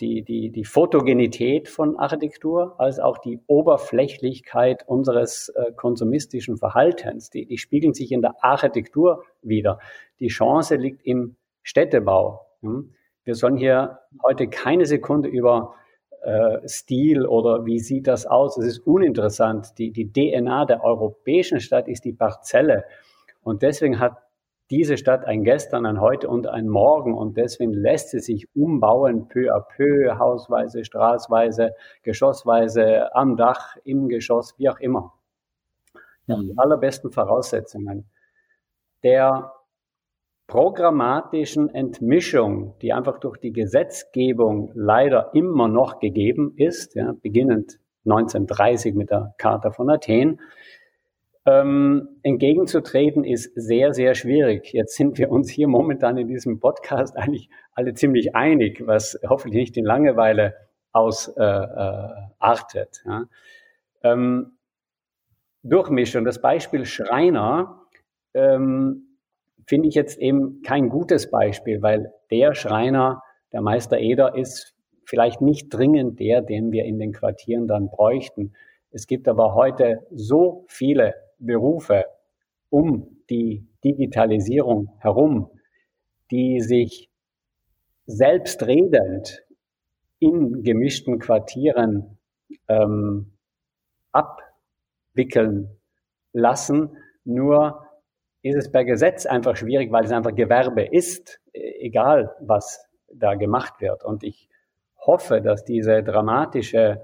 [0.00, 7.30] die, die, die Fotogenität von Architektur als auch die Oberflächlichkeit unseres äh, konsumistischen Verhaltens.
[7.30, 9.78] Die, die spiegeln sich in der Architektur wieder.
[10.18, 12.46] Die Chance liegt im Städtebau.
[12.62, 12.94] Hm?
[13.24, 15.74] Wir sollen hier heute keine Sekunde über
[16.22, 18.56] äh, Stil oder wie sieht das aus.
[18.58, 19.78] Es ist uninteressant.
[19.78, 22.84] Die, die DNA der europäischen Stadt ist die Parzelle.
[23.42, 24.18] Und deswegen hat
[24.70, 29.28] diese Stadt ein Gestern, ein Heute und ein Morgen und deswegen lässt sie sich umbauen,
[29.28, 35.12] peu à peu, hausweise, straßweise, geschossweise, am Dach, im Geschoss, wie auch immer.
[36.26, 38.08] Ja, die allerbesten Voraussetzungen.
[39.02, 39.52] Der
[40.46, 48.94] programmatischen Entmischung, die einfach durch die Gesetzgebung leider immer noch gegeben ist, ja, beginnend 1930
[48.94, 50.40] mit der Charta von Athen,
[51.46, 54.72] ähm, entgegenzutreten ist sehr, sehr schwierig.
[54.72, 59.60] Jetzt sind wir uns hier momentan in diesem Podcast eigentlich alle ziemlich einig, was hoffentlich
[59.60, 60.54] nicht in Langeweile
[60.92, 61.38] ausartet.
[63.04, 63.24] Äh, äh, ja.
[64.02, 64.52] ähm,
[65.62, 67.82] Durchmischung, das Beispiel Schreiner
[68.34, 69.16] ähm,
[69.66, 73.22] finde ich jetzt eben kein gutes Beispiel, weil der Schreiner,
[73.52, 74.74] der Meister Eder, ist
[75.04, 78.52] vielleicht nicht dringend der, den wir in den Quartieren dann bräuchten.
[78.90, 82.04] Es gibt aber heute so viele Berufe
[82.68, 85.50] um die Digitalisierung herum,
[86.30, 87.10] die sich
[88.06, 89.44] selbstredend
[90.18, 92.18] in gemischten Quartieren
[92.68, 93.32] ähm,
[94.12, 95.76] abwickeln
[96.32, 96.96] lassen.
[97.24, 97.86] Nur
[98.42, 103.80] ist es per Gesetz einfach schwierig, weil es einfach Gewerbe ist, egal was da gemacht
[103.80, 104.04] wird.
[104.04, 104.48] Und ich
[104.98, 107.02] hoffe, dass diese dramatische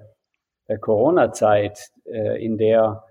[0.67, 3.05] äh, Corona-Zeit, äh, in der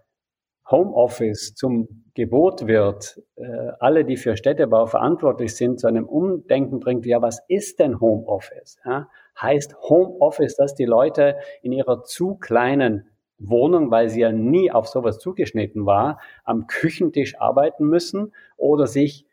[0.69, 3.43] Homeoffice zum Gebot wird, äh,
[3.79, 8.77] alle, die für Städtebau verantwortlich sind, zu einem Umdenken bringt, ja, was ist denn Homeoffice?
[8.85, 9.09] Ja?
[9.39, 14.87] Heißt Homeoffice, dass die Leute in ihrer zu kleinen Wohnung, weil sie ja nie auf
[14.87, 19.25] sowas zugeschnitten war, am Küchentisch arbeiten müssen oder sich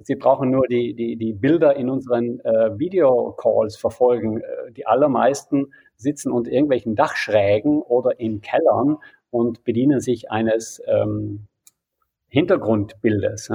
[0.00, 4.40] Sie brauchen nur die, die, die Bilder in unseren äh, Videocalls verfolgen.
[4.40, 8.98] Äh, die allermeisten sitzen unter irgendwelchen Dachschrägen oder in Kellern
[9.30, 11.46] und bedienen sich eines ähm,
[12.28, 13.50] Hintergrundbildes.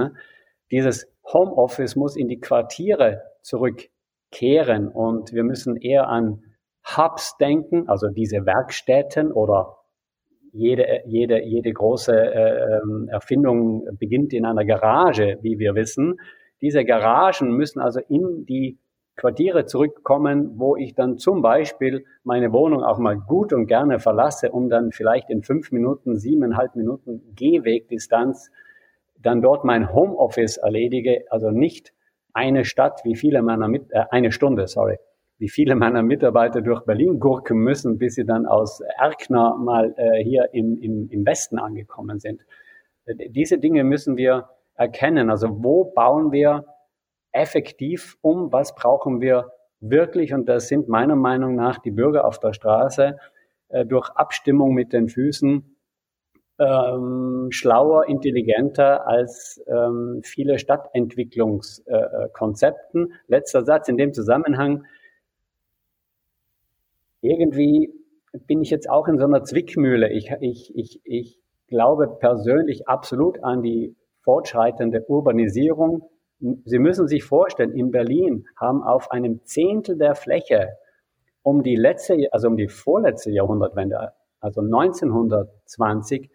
[0.72, 6.44] Dieses Homeoffice muss in die Quartiere zurückkehren und wir müssen eher an
[6.86, 9.78] Hubs denken, also diese Werkstätten oder
[10.52, 12.80] jede, jede, jede große äh,
[13.10, 16.20] Erfindung beginnt in einer Garage, wie wir wissen.
[16.62, 18.78] Diese Garagen müssen also in die
[19.22, 24.50] Quartiere zurückkommen, wo ich dann zum Beispiel meine Wohnung auch mal gut und gerne verlasse,
[24.50, 28.50] um dann vielleicht in fünf Minuten, siebeneinhalb Minuten Gehwegdistanz
[29.20, 31.94] dann dort mein Homeoffice erledige, also nicht
[32.34, 34.98] eine Stadt, wie viele meiner Mit äh, eine Stunde, sorry,
[35.38, 40.24] wie viele meiner Mitarbeiter durch Berlin gurken müssen, bis sie dann aus Erkner mal äh,
[40.24, 42.42] hier im, im, im Westen angekommen sind.
[43.06, 45.30] Diese Dinge müssen wir erkennen.
[45.30, 46.66] Also wo bauen wir
[47.32, 52.40] effektiv um, was brauchen wir wirklich, und das sind meiner Meinung nach die Bürger auf
[52.40, 53.18] der Straße
[53.70, 55.76] äh, durch Abstimmung mit den Füßen
[56.62, 63.12] ähm, schlauer, intelligenter als ähm, viele Stadtentwicklungskonzepten.
[63.12, 64.86] Äh, Letzter Satz in dem Zusammenhang.
[67.22, 67.92] Irgendwie
[68.46, 70.12] bin ich jetzt auch in so einer Zwickmühle.
[70.12, 76.08] Ich, ich, ich, ich glaube persönlich absolut an die fortschreitende Urbanisierung
[76.66, 80.78] Sie müssen sich vorstellen, in Berlin haben auf einem Zehntel der Fläche
[81.44, 86.30] um die letzte, also um die vorletzte Jahrhundertwende, also 1920,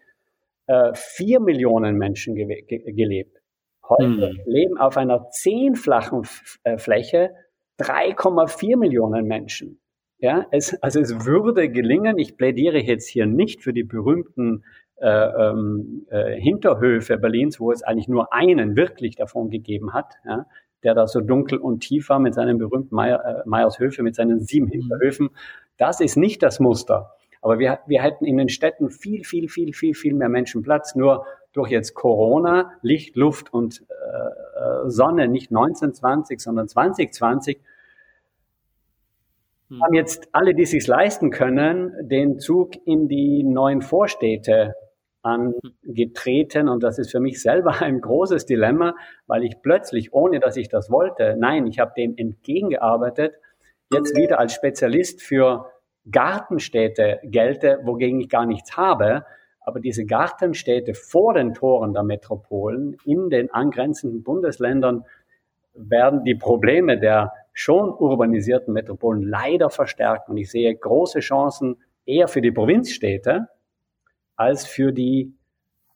[0.67, 3.41] äh, vier Millionen Menschen ge ge gelebt.
[3.87, 4.39] Heute hm.
[4.45, 6.23] leben auf einer zehnflachen
[6.63, 7.33] äh, Fläche
[7.79, 9.79] 3,4 Millionen Menschen.
[10.19, 14.63] Ja, es, also es würde gelingen, ich plädiere jetzt hier nicht für die berühmten
[14.99, 20.15] äh, ähm, äh, Hinterhöfe Berlins, wo es eigentlich nur einen wirklich davon gegeben hat.
[20.25, 20.45] Ja.
[20.83, 24.39] der da so dunkel und tief war mit seinem berühmten Meier, äh, Meiershöfe, mit seinen
[24.39, 24.71] sieben mhm.
[24.71, 25.29] Hinterhöfen.
[25.77, 27.13] Das ist nicht das Muster.
[27.41, 30.95] Aber wir, wir hätten in den Städten viel, viel, viel, viel, viel mehr Menschen Platz.
[30.95, 37.59] Nur durch jetzt Corona, Licht, Luft und äh, äh Sonne, nicht 1920, sondern 2020,
[39.69, 39.83] hm.
[39.83, 44.73] haben jetzt alle, die sich leisten können, den Zug in die neuen Vorstädte
[45.21, 46.69] angetreten.
[46.69, 48.95] Und das ist für mich selber ein großes Dilemma,
[49.27, 53.35] weil ich plötzlich, ohne dass ich das wollte, nein, ich habe dem entgegengearbeitet,
[53.91, 55.71] jetzt wieder als Spezialist für
[56.09, 59.25] Gartenstädte gelte, wogegen ich gar nichts habe.
[59.61, 65.05] Aber diese Gartenstädte vor den Toren der Metropolen in den angrenzenden Bundesländern
[65.73, 70.31] werden die Probleme der schon urbanisierten Metropolen leider verstärken.
[70.31, 73.47] Und ich sehe große Chancen eher für die Provinzstädte
[74.37, 75.33] als für die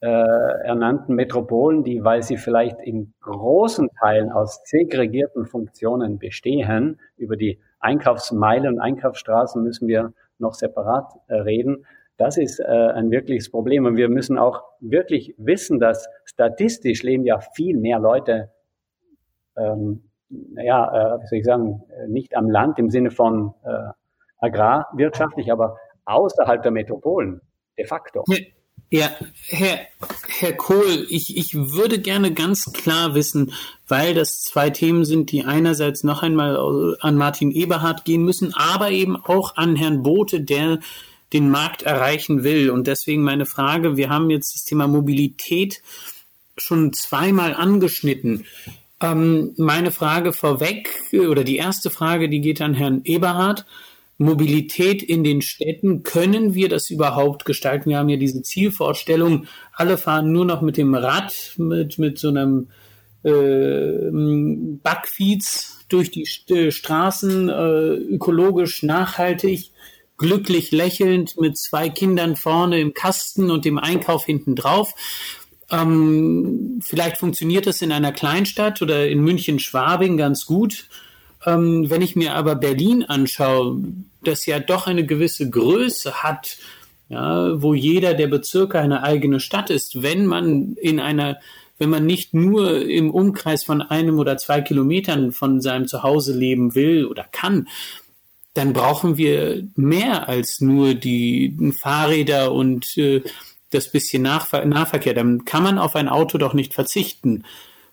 [0.01, 7.37] äh, ernannten Metropolen, die, weil sie vielleicht in großen Teilen aus segregierten Funktionen bestehen, über
[7.37, 11.85] die Einkaufsmeilen und Einkaufsstraßen müssen wir noch separat äh, reden.
[12.17, 13.85] Das ist äh, ein wirkliches Problem.
[13.85, 18.49] Und wir müssen auch wirklich wissen, dass statistisch leben ja viel mehr Leute
[19.55, 20.03] ähm,
[20.55, 23.89] ja, äh, wie soll ich sagen, nicht am Land im Sinne von äh,
[24.39, 27.41] agrarwirtschaftlich, aber außerhalb der Metropolen
[27.77, 28.23] de facto.
[28.93, 29.09] Ja,
[29.47, 29.87] Herr,
[30.27, 33.53] Herr Kohl, ich, ich würde gerne ganz klar wissen,
[33.87, 38.91] weil das zwei Themen sind, die einerseits noch einmal an Martin Eberhard gehen müssen, aber
[38.91, 40.79] eben auch an Herrn Bote, der
[41.31, 42.69] den Markt erreichen will.
[42.69, 45.81] Und deswegen meine Frage, wir haben jetzt das Thema Mobilität
[46.57, 48.45] schon zweimal angeschnitten.
[48.99, 53.65] Ähm, meine Frage vorweg oder die erste Frage, die geht an Herrn Eberhard.
[54.21, 57.89] Mobilität in den Städten, können wir das überhaupt gestalten?
[57.89, 62.29] Wir haben ja diese Zielvorstellung, alle fahren nur noch mit dem Rad, mit, mit so
[62.29, 62.69] einem
[63.23, 64.09] äh,
[64.83, 69.71] Backfiets durch die Straßen, äh, ökologisch, nachhaltig,
[70.17, 74.93] glücklich lächelnd, mit zwei Kindern vorne im Kasten und dem Einkauf hinten drauf.
[75.71, 80.87] Ähm, vielleicht funktioniert das in einer Kleinstadt oder in München-Schwabing ganz gut.
[81.45, 83.81] Ähm, wenn ich mir aber Berlin anschaue,
[84.23, 86.57] das ja doch eine gewisse Größe hat,
[87.09, 91.39] ja, wo jeder der Bezirke eine eigene Stadt ist, wenn man in einer,
[91.77, 96.75] wenn man nicht nur im Umkreis von einem oder zwei Kilometern von seinem Zuhause leben
[96.75, 97.67] will oder kann,
[98.53, 103.23] dann brauchen wir mehr als nur die Fahrräder und äh,
[103.71, 107.43] das bisschen Nachver Nahverkehr, dann kann man auf ein Auto doch nicht verzichten.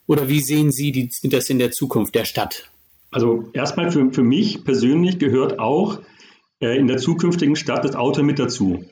[0.06, 2.70] Oder wie sehen Sie die, das in der Zukunft der Stadt?
[3.10, 6.00] Also erstmal für, für mich persönlich gehört auch
[6.60, 8.84] äh, in der zukünftigen Stadt das Auto mit dazu.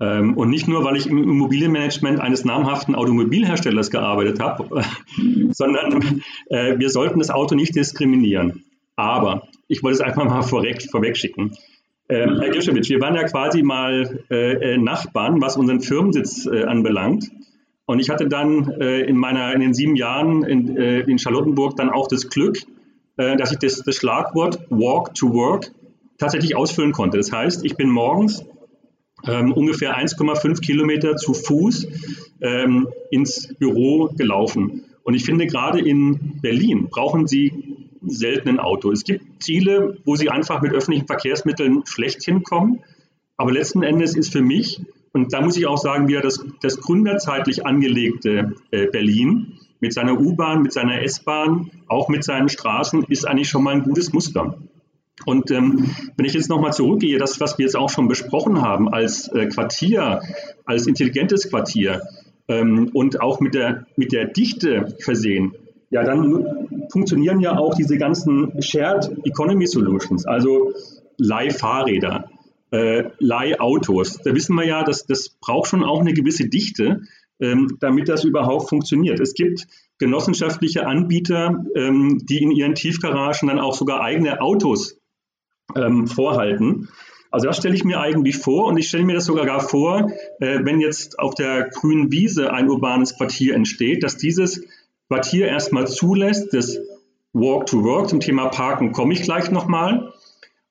[0.00, 4.82] Ähm, und nicht nur, weil ich im Immobilienmanagement eines namhaften Automobilherstellers gearbeitet habe,
[5.50, 8.64] sondern äh, wir sollten das Auto nicht diskriminieren.
[8.96, 11.56] Aber ich wollte es einfach mal vorweg, vorweg schicken.
[12.08, 16.64] Ähm, Herr Gischewitsch, wir waren ja quasi mal äh, äh, Nachbarn, was unseren Firmensitz äh,
[16.64, 17.30] anbelangt.
[17.84, 21.90] Und ich hatte dann äh, in meiner in den sieben Jahren in, in Charlottenburg dann
[21.90, 22.58] auch das Glück,
[23.18, 25.72] dass ich das, das Schlagwort Walk to Work
[26.18, 27.18] tatsächlich ausfüllen konnte.
[27.18, 28.44] Das heißt, ich bin morgens
[29.26, 31.86] ähm, ungefähr 1,5 Kilometer zu Fuß
[32.40, 34.84] ähm, ins Büro gelaufen.
[35.02, 37.76] Und ich finde, gerade in Berlin brauchen Sie
[38.06, 38.92] selten ein Auto.
[38.92, 42.80] Es gibt Ziele, wo sie einfach mit öffentlichen Verkehrsmitteln schlecht hinkommen.
[43.36, 44.80] Aber letzten Endes ist für mich,
[45.12, 50.18] und da muss ich auch sagen, wieder das, das gründerzeitlich angelegte äh, Berlin mit seiner
[50.20, 54.58] U-Bahn, mit seiner S-Bahn, auch mit seinen Straßen, ist eigentlich schon mal ein gutes Muster.
[55.26, 58.88] Und ähm, wenn ich jetzt nochmal zurückgehe, das, was wir jetzt auch schon besprochen haben,
[58.88, 60.20] als äh, Quartier,
[60.64, 62.02] als intelligentes Quartier
[62.46, 65.54] ähm, und auch mit der, mit der Dichte versehen,
[65.90, 70.72] ja, dann funktionieren ja auch diese ganzen Shared Economy Solutions, also
[71.16, 72.30] Leihfahrräder,
[72.70, 74.18] äh, Leihautos.
[74.22, 77.02] Da wissen wir ja, dass das braucht schon auch eine gewisse Dichte,
[77.38, 79.20] damit das überhaupt funktioniert.
[79.20, 79.66] Es gibt
[79.98, 84.98] genossenschaftliche Anbieter, ähm, die in ihren Tiefgaragen dann auch sogar eigene Autos
[85.76, 86.88] ähm, vorhalten.
[87.30, 90.10] Also das stelle ich mir eigentlich vor und ich stelle mir das sogar gar vor,
[90.40, 94.64] äh, wenn jetzt auf der grünen Wiese ein urbanes Quartier entsteht, dass dieses
[95.08, 96.78] Quartier erstmal zulässt, das
[97.32, 100.12] Walk to Work zum Thema Parken komme ich gleich nochmal.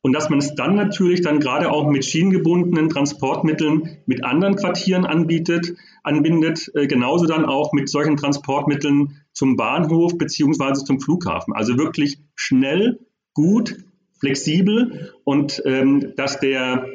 [0.07, 5.05] Und dass man es dann natürlich dann gerade auch mit schienengebundenen Transportmitteln mit anderen Quartieren
[5.05, 11.53] anbietet, anbindet, äh, genauso dann auch mit solchen Transportmitteln zum Bahnhof beziehungsweise zum Flughafen.
[11.53, 12.99] Also wirklich schnell,
[13.33, 13.83] gut,
[14.21, 16.87] flexibel und ähm, dass der,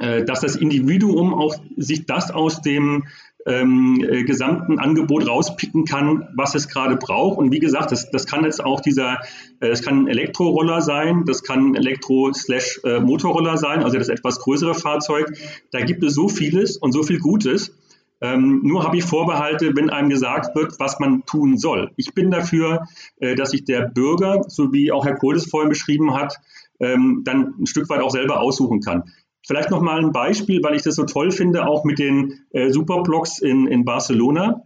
[0.00, 3.04] äh, dass das Individuum auch sich das aus dem
[3.48, 7.38] ähm, äh, gesamten Angebot rauspicken kann, was es gerade braucht.
[7.38, 9.14] Und wie gesagt, das, das kann jetzt auch dieser,
[9.60, 14.74] äh, das kann ein Elektroroller sein, das kann ein Elektro-Motorroller sein, also das etwas größere
[14.74, 15.32] Fahrzeug.
[15.72, 17.72] Da gibt es so vieles und so viel Gutes.
[18.20, 21.92] Ähm, nur habe ich Vorbehalte, wenn einem gesagt wird, was man tun soll.
[21.96, 22.84] Ich bin dafür,
[23.18, 26.36] äh, dass sich der Bürger, so wie auch Herr Kohl es vorhin beschrieben hat,
[26.80, 29.04] ähm, dann ein Stück weit auch selber aussuchen kann.
[29.48, 32.68] Vielleicht noch mal ein Beispiel, weil ich das so toll finde, auch mit den äh,
[32.68, 34.62] Superblocks in, in Barcelona.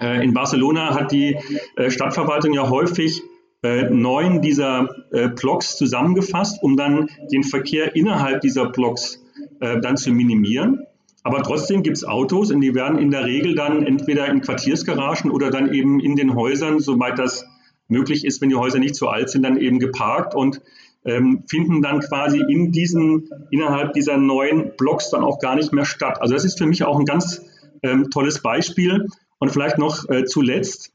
[0.00, 1.38] Äh, in Barcelona hat die
[1.76, 3.22] äh, Stadtverwaltung ja häufig
[3.62, 9.22] äh, neun dieser äh, Blocks zusammengefasst, um dann den Verkehr innerhalb dieser Blocks
[9.60, 10.86] äh, dann zu minimieren.
[11.22, 15.30] Aber trotzdem gibt es Autos und die werden in der Regel dann entweder in Quartiersgaragen
[15.30, 17.46] oder dann eben in den Häusern, soweit das
[17.86, 20.62] möglich ist, wenn die Häuser nicht zu alt sind, dann eben geparkt und
[21.04, 25.84] ähm, finden dann quasi in diesen, innerhalb dieser neuen Blocks dann auch gar nicht mehr
[25.84, 26.18] statt.
[26.20, 27.42] Also das ist für mich auch ein ganz
[27.82, 29.06] ähm, tolles Beispiel.
[29.38, 30.92] Und vielleicht noch äh, zuletzt,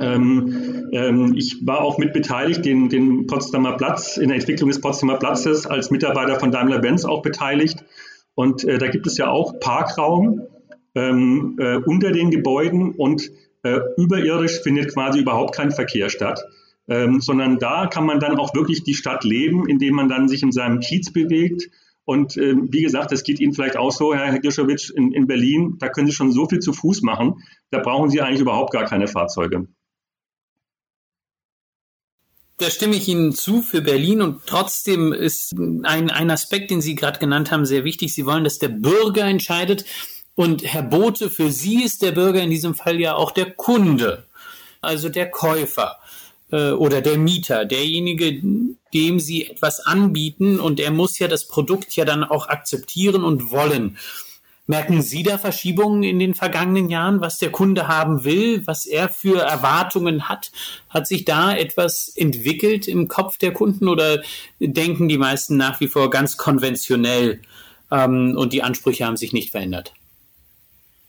[0.00, 4.80] ähm, ähm, ich war auch mit beteiligt, den, den Potsdamer Platz, in der Entwicklung des
[4.80, 7.84] Potsdamer Platzes als Mitarbeiter von Daimler-Benz auch beteiligt.
[8.34, 10.42] Und äh, da gibt es ja auch Parkraum
[10.96, 13.30] ähm, äh, unter den Gebäuden und
[13.62, 16.42] äh, überirdisch findet quasi überhaupt kein Verkehr statt
[16.90, 20.42] ähm, sondern da kann man dann auch wirklich die Stadt leben, indem man dann sich
[20.42, 21.70] in seinem Kiez bewegt.
[22.04, 25.76] Und äh, wie gesagt, das geht Ihnen vielleicht auch so, Herr Gischowitsch, in, in Berlin,
[25.78, 28.86] da können Sie schon so viel zu Fuß machen, da brauchen Sie eigentlich überhaupt gar
[28.86, 29.68] keine Fahrzeuge.
[32.58, 36.96] Da stimme ich Ihnen zu für Berlin und trotzdem ist ein, ein Aspekt, den Sie
[36.96, 38.12] gerade genannt haben, sehr wichtig.
[38.12, 39.84] Sie wollen, dass der Bürger entscheidet.
[40.34, 44.26] Und Herr Bote, für Sie ist der Bürger in diesem Fall ja auch der Kunde,
[44.80, 46.00] also der Käufer
[46.52, 48.40] äh, oder der Mieter, derjenige,
[48.92, 53.50] dem sie etwas anbieten und er muss ja das Produkt ja dann auch akzeptieren und
[53.50, 53.96] wollen.
[54.66, 59.08] Merken Sie da Verschiebungen in den vergangenen Jahren, was der Kunde haben will, was er
[59.08, 60.52] für Erwartungen hat?
[60.88, 64.22] Hat sich da etwas entwickelt im Kopf der Kunden oder
[64.60, 67.40] denken die meisten nach wie vor ganz konventionell
[67.90, 69.92] ähm, und die Ansprüche haben sich nicht verändert?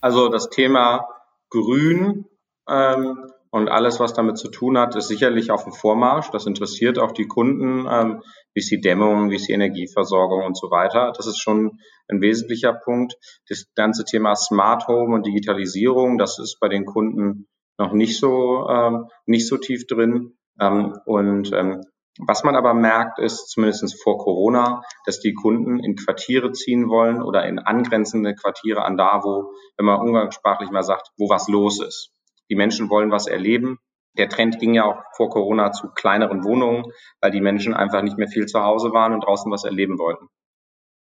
[0.00, 1.06] Also das Thema
[1.48, 2.24] Grün
[2.68, 6.30] ähm, und alles, was damit zu tun hat, ist sicherlich auf dem Vormarsch.
[6.30, 8.22] Das interessiert auch die Kunden, ähm,
[8.54, 11.12] wie ist die Dämmung, wie ist die Energieversorgung und so weiter.
[11.14, 13.14] Das ist schon ein wesentlicher Punkt.
[13.50, 18.66] Das ganze Thema Smart Home und Digitalisierung, das ist bei den Kunden noch nicht so,
[18.70, 20.38] ähm, nicht so tief drin.
[20.58, 21.82] Ähm, und ähm,
[22.26, 27.20] was man aber merkt, ist zumindest vor Corona, dass die Kunden in Quartiere ziehen wollen
[27.20, 31.82] oder in angrenzende Quartiere an da, wo, wenn man umgangssprachlich mal sagt, wo was los
[31.82, 32.14] ist.
[32.52, 33.78] Die Menschen wollen was erleben.
[34.18, 36.84] Der Trend ging ja auch vor Corona zu kleineren Wohnungen,
[37.22, 40.28] weil die Menschen einfach nicht mehr viel zu Hause waren und draußen was erleben wollten.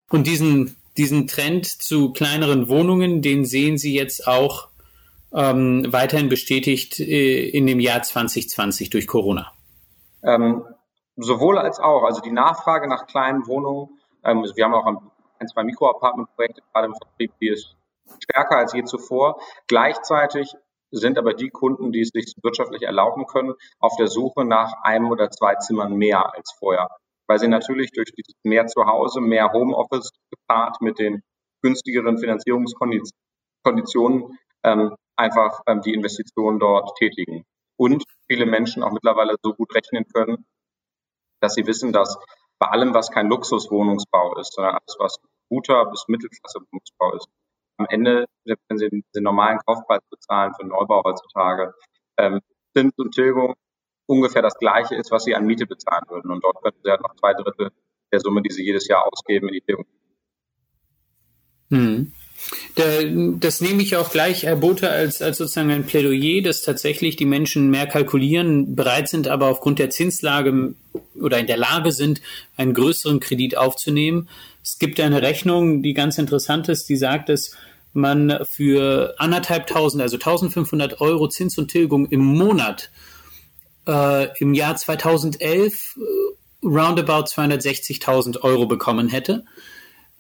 [0.09, 4.69] Und diesen, diesen Trend zu kleineren Wohnungen, den sehen Sie jetzt auch
[5.33, 9.51] ähm, weiterhin bestätigt äh, in dem Jahr 2020 durch Corona?
[10.23, 10.65] Ähm,
[11.17, 12.05] sowohl als auch.
[12.05, 13.89] Also die Nachfrage nach kleinen Wohnungen,
[14.23, 17.75] ähm, wir haben auch ein, zwei Mikroapartmentprojekte gerade im Vertrieb, die ist
[18.23, 19.41] stärker als je zuvor.
[19.67, 20.55] Gleichzeitig
[20.99, 25.11] sind aber die Kunden, die es sich wirtschaftlich erlauben können, auf der Suche nach einem
[25.11, 26.89] oder zwei Zimmern mehr als vorher.
[27.27, 31.23] Weil sie natürlich durch dieses mehr zu Hause, mehr Homeoffice gepaart mit den
[31.63, 37.45] günstigeren Finanzierungskonditionen ähm, einfach ähm, die Investitionen dort tätigen.
[37.77, 40.45] Und viele Menschen auch mittlerweile so gut rechnen können,
[41.41, 42.19] dass sie wissen, dass
[42.59, 47.29] bei allem, was kein Luxuswohnungsbau ist, sondern alles, was guter bis Mittelklasse-Wohnungsbau ist,
[47.77, 51.75] am Ende, wenn Sie den, normalen Kaufpreis bezahlen für Neubau heutzutage,
[52.17, 52.41] ähm,
[52.77, 53.55] Zins und Tilgung
[54.07, 56.31] ungefähr das gleiche ist, was Sie an Miete bezahlen würden.
[56.31, 57.71] Und dort könnten Sie halt noch zwei Drittel
[58.13, 59.87] der Summe, die Sie jedes Jahr ausgeben, in die Tilgung.
[61.71, 62.13] Hm.
[62.77, 67.25] Das nehme ich auch gleich, Herr Bote, als, als sozusagen ein Plädoyer, dass tatsächlich die
[67.25, 70.75] Menschen mehr kalkulieren, bereit sind, aber aufgrund der Zinslage
[71.15, 72.21] oder in der Lage sind,
[72.57, 74.29] einen größeren Kredit aufzunehmen.
[74.65, 77.53] Es gibt eine Rechnung, die ganz interessant ist, die sagt, dass
[77.93, 82.91] man für anderthalbtausend, also 1500 Euro Zins und Tilgung im Monat
[83.87, 89.45] äh, im Jahr 2011 äh, roundabout 260.000 Euro bekommen hätte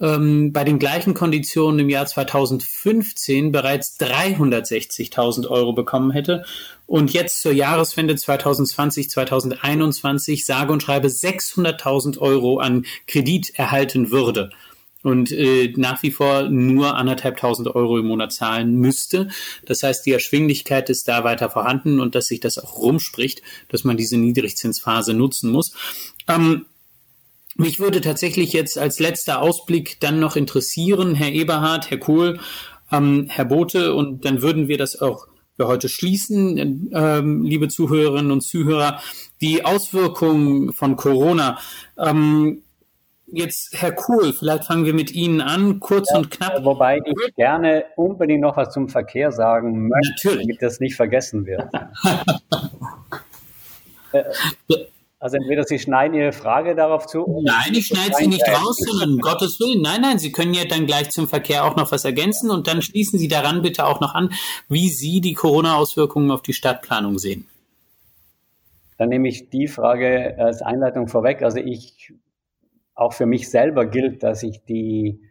[0.00, 6.44] ähm, bei den gleichen Konditionen im Jahr 2015 bereits 360.000 Euro bekommen hätte
[6.86, 14.50] und jetzt zur Jahreswende 2020, 2021 sage und schreibe 600.000 Euro an Kredit erhalten würde
[15.04, 19.28] und äh, nach wie vor nur anderthalbtausend Euro im Monat zahlen müsste.
[19.66, 23.84] Das heißt, die Erschwinglichkeit ist da weiter vorhanden und dass sich das auch rumspricht, dass
[23.84, 25.74] man diese Niedrigzinsphase nutzen muss.
[26.26, 26.64] Ähm,
[27.56, 32.38] mich würde tatsächlich jetzt als letzter Ausblick dann noch interessieren, Herr Eberhard, Herr Kohl,
[32.92, 35.26] Ähm, Herr Bote, und dann würden wir das auch
[35.56, 39.00] für heute schließen, ähm, liebe Zuhörerinnen und Zuhörer.
[39.40, 41.58] Die Auswirkungen von Corona.
[41.98, 42.62] Ähm,
[43.26, 46.64] jetzt, Herr Kuhl, vielleicht fangen wir mit Ihnen an, kurz ja, und knapp.
[46.64, 50.46] Wobei ich gerne unbedingt noch was zum Verkehr sagen möchte, Natürlich.
[50.46, 51.64] damit das nicht vergessen wird.
[54.12, 54.22] Äh,
[55.24, 57.24] also entweder Sie schneiden Ihre Frage darauf zu.
[57.42, 59.80] Nein, ich schneide sie nicht raus, sondern um Gottes Willen.
[59.80, 62.82] Nein, nein, Sie können ja dann gleich zum Verkehr auch noch was ergänzen und dann
[62.82, 64.34] schließen Sie daran bitte auch noch an,
[64.68, 67.46] wie Sie die Corona-Auswirkungen auf die Stadtplanung sehen.
[68.98, 71.42] Dann nehme ich die Frage als Einleitung vorweg.
[71.42, 72.12] Also ich,
[72.94, 75.22] auch für mich selber gilt, dass ich die,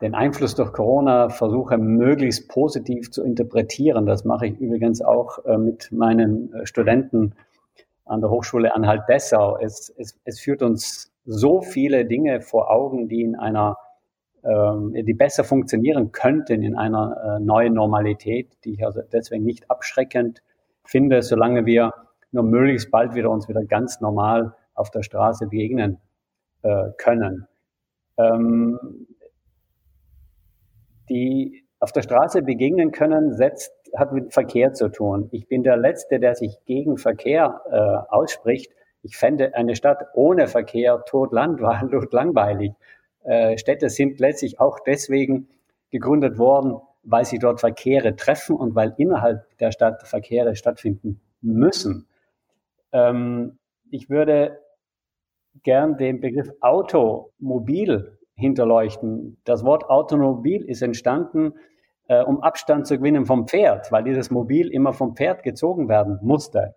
[0.00, 4.06] den Einfluss durch Corona versuche, möglichst positiv zu interpretieren.
[4.06, 7.34] Das mache ich übrigens auch äh, mit meinen äh, Studenten
[8.04, 9.58] an der Hochschule Anhalt-Dessau.
[9.58, 13.76] Es, es, es führt uns so viele Dinge vor Augen, die in einer,
[14.44, 19.70] ähm, die besser funktionieren könnten in einer äh, neuen Normalität, die ich also deswegen nicht
[19.70, 20.42] abschreckend
[20.84, 21.92] finde, solange wir
[22.32, 25.98] nur möglichst bald wieder uns wieder ganz normal auf der Straße begegnen
[26.62, 27.46] äh, können.
[28.16, 28.78] Ähm,
[31.08, 35.28] die auf der Straße begegnen können, setzt hat mit Verkehr zu tun.
[35.32, 38.72] Ich bin der Letzte, der sich gegen Verkehr äh, ausspricht.
[39.02, 42.72] Ich fände eine Stadt ohne Verkehr totlangweilig.
[43.24, 45.48] Äh, Städte sind letztlich auch deswegen
[45.90, 52.08] gegründet worden, weil sie dort Verkehre treffen und weil innerhalb der Stadt Verkehre stattfinden müssen.
[52.90, 53.60] Ähm,
[53.92, 54.58] ich würde
[55.62, 59.36] gern den Begriff Automobil hinterleuchten.
[59.44, 61.54] Das Wort Automobil ist entstanden
[62.12, 66.18] äh, um Abstand zu gewinnen vom Pferd, weil dieses Mobil immer vom Pferd gezogen werden
[66.22, 66.74] musste.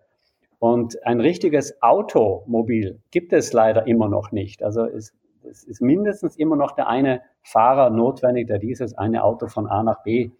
[0.58, 4.62] Und ein richtiges Automobil gibt es leider immer noch nicht.
[4.62, 5.12] Also es,
[5.44, 9.82] es ist mindestens immer noch der eine Fahrer notwendig, der dieses eine Auto von A
[9.82, 10.30] nach B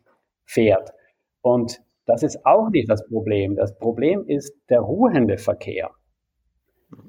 [0.46, 0.94] fährt.
[1.42, 3.56] Und das ist auch nicht das Problem.
[3.56, 5.90] Das Problem ist der ruhende Verkehr.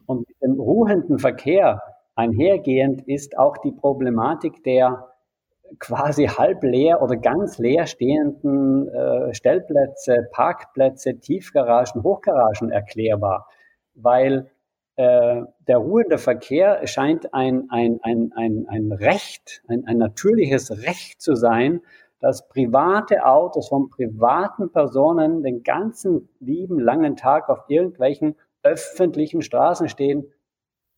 [0.05, 1.81] Und mit dem ruhenden Verkehr
[2.15, 5.07] einhergehend ist auch die Problematik der
[5.79, 13.47] quasi halb leer oder ganz leer stehenden äh, Stellplätze, Parkplätze, Tiefgaragen, Hochgaragen erklärbar,
[13.95, 14.49] weil
[14.95, 21.21] äh, der ruhende Verkehr scheint ein, ein, ein, ein, ein Recht, ein, ein natürliches Recht
[21.21, 21.81] zu sein,
[22.19, 29.87] dass private Autos von privaten Personen den ganzen lieben langen Tag auf irgendwelchen öffentlichen Straßen
[29.87, 30.25] stehen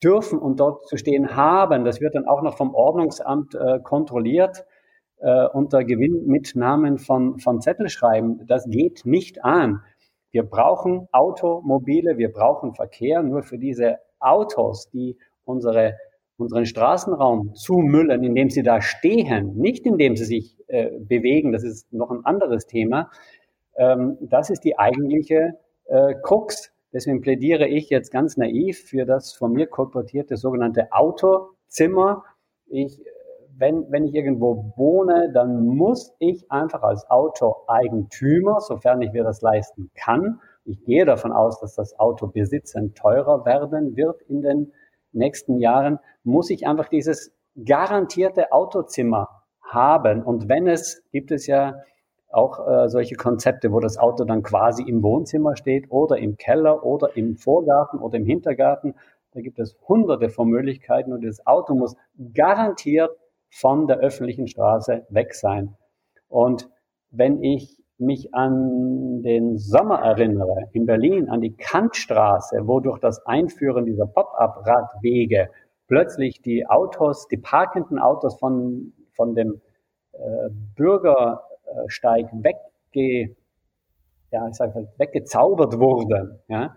[0.03, 1.83] dürfen und dort zu stehen haben.
[1.85, 4.65] Das wird dann auch noch vom Ordnungsamt äh, kontrolliert
[5.17, 8.45] äh, unter Gewinnmitnahmen von, von Zettelschreiben.
[8.47, 9.81] Das geht nicht an.
[10.31, 13.23] Wir brauchen Automobile, wir brauchen Verkehr.
[13.23, 15.97] Nur für diese Autos, die unsere,
[16.37, 21.91] unseren Straßenraum zumüllen, indem sie da stehen, nicht indem sie sich äh, bewegen, das ist
[21.91, 23.09] noch ein anderes Thema.
[23.75, 29.33] Ähm, das ist die eigentliche äh, Krux Deswegen plädiere ich jetzt ganz naiv für das
[29.33, 32.23] von mir kolportierte sogenannte Autozimmer.
[32.65, 32.99] Ich,
[33.55, 39.41] wenn, wenn ich irgendwo wohne, dann muss ich einfach als Autoeigentümer, sofern ich mir das
[39.41, 44.71] leisten kann, ich gehe davon aus, dass das Autobesitzen teurer werden wird in den
[45.11, 47.33] nächsten Jahren, muss ich einfach dieses
[47.65, 49.29] garantierte Autozimmer
[49.61, 50.21] haben.
[50.21, 51.81] Und wenn es, gibt es ja
[52.29, 56.85] auch äh, solche Konzepte, wo das Auto dann quasi im Wohnzimmer steht oder im Keller
[56.85, 58.95] oder im Vorgarten oder im Hintergarten.
[59.31, 61.95] Da gibt es hunderte von Möglichkeiten und das Auto muss
[62.33, 63.11] garantiert
[63.49, 65.75] von der öffentlichen Straße weg sein.
[66.27, 66.69] Und
[67.11, 73.25] wenn ich mich an den Sommer erinnere, in Berlin, an die Kantstraße, wo durch das
[73.25, 75.49] Einführen dieser Pop-up-Radwege
[75.87, 79.61] plötzlich die Autos, die parkenden Autos von, von dem
[80.13, 81.43] äh, Bürger
[81.87, 83.35] Steig wegge,
[84.31, 86.75] ja, ich sag weggezaubert wurden, ja,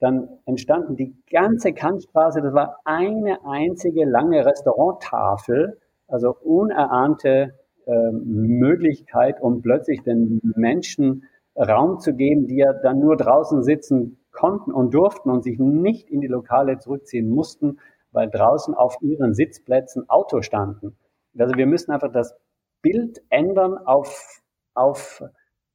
[0.00, 5.78] dann entstanden die ganze Kantstraße, das war eine einzige lange Restauranttafel,
[6.08, 7.54] also unerahnte
[7.86, 11.24] äh, Möglichkeit, um plötzlich den Menschen
[11.56, 16.08] Raum zu geben, die ja dann nur draußen sitzen konnten und durften und sich nicht
[16.08, 17.78] in die Lokale zurückziehen mussten,
[18.12, 20.96] weil draußen auf ihren Sitzplätzen Autos standen.
[21.38, 22.34] Also wir müssen einfach das
[22.82, 24.40] Bild ändern auf,
[24.74, 25.22] auf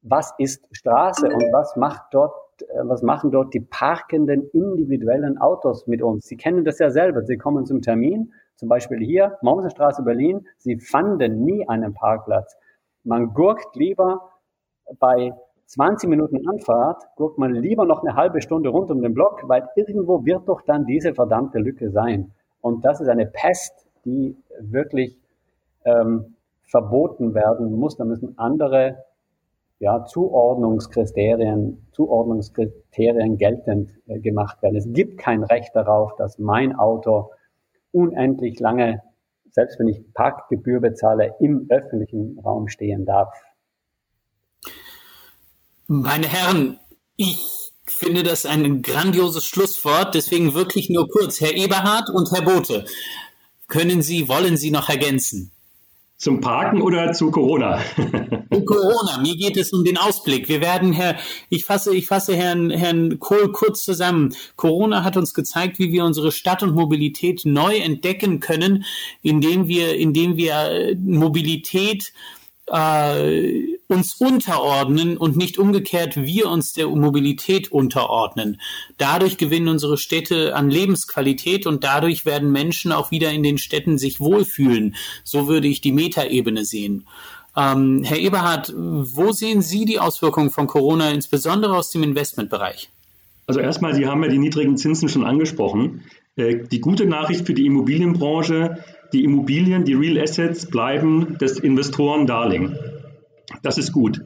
[0.02, 5.86] was ist Straße und was macht dort, äh, was machen dort die parkenden individuellen Autos
[5.86, 6.26] mit uns?
[6.26, 7.22] Sie kennen das ja selber.
[7.22, 10.46] Sie kommen zum Termin, zum Beispiel hier, Mommsenstraße, Berlin.
[10.58, 12.56] Sie fanden nie einen Parkplatz.
[13.04, 14.32] Man gurkt lieber
[14.98, 15.32] bei
[15.66, 19.68] 20 Minuten Anfahrt, guckt man lieber noch eine halbe Stunde rund um den Block, weil
[19.74, 22.32] irgendwo wird doch dann diese verdammte Lücke sein.
[22.60, 25.18] Und das ist eine Pest, die wirklich
[25.84, 26.35] ähm,
[26.66, 29.04] verboten werden muss, dann müssen andere
[29.78, 34.76] ja, Zuordnungskriterien, Zuordnungskriterien geltend äh, gemacht werden.
[34.76, 37.30] Es gibt kein Recht darauf, dass mein Auto
[37.92, 39.02] unendlich lange,
[39.50, 43.32] selbst wenn ich Parkgebühr bezahle, im öffentlichen Raum stehen darf.
[45.86, 46.78] Meine Herren,
[47.16, 51.40] ich finde das ein grandioses Schlusswort, deswegen wirklich nur kurz.
[51.40, 52.84] Herr Eberhard und Herr Bote,
[53.68, 55.52] können Sie, wollen Sie noch ergänzen?
[56.18, 57.78] Zum Parken oder zu Corona?
[58.52, 59.18] zu Corona.
[59.20, 60.48] Mir geht es um den Ausblick.
[60.48, 61.16] Wir werden, Herr,
[61.50, 64.34] ich fasse, ich fasse Herrn, Herrn Kohl kurz zusammen.
[64.56, 68.84] Corona hat uns gezeigt, wie wir unsere Stadt und Mobilität neu entdecken können,
[69.22, 72.14] indem wir, indem wir äh, Mobilität
[72.72, 78.60] äh, uns unterordnen und nicht umgekehrt wir uns der Mobilität unterordnen.
[78.98, 83.98] Dadurch gewinnen unsere Städte an Lebensqualität und dadurch werden Menschen auch wieder in den Städten
[83.98, 84.96] sich wohlfühlen.
[85.24, 87.06] So würde ich die Metaebene sehen.
[87.56, 92.90] Ähm, Herr Eberhard, wo sehen Sie die Auswirkungen von Corona, insbesondere aus dem Investmentbereich?
[93.46, 96.02] Also erstmal, Sie haben ja die niedrigen Zinsen schon angesprochen.
[96.36, 102.26] Äh, die gute Nachricht für die Immobilienbranche, die Immobilien, die Real Assets bleiben des Investoren
[102.26, 102.76] Darlehen.
[103.62, 104.22] Das ist gut.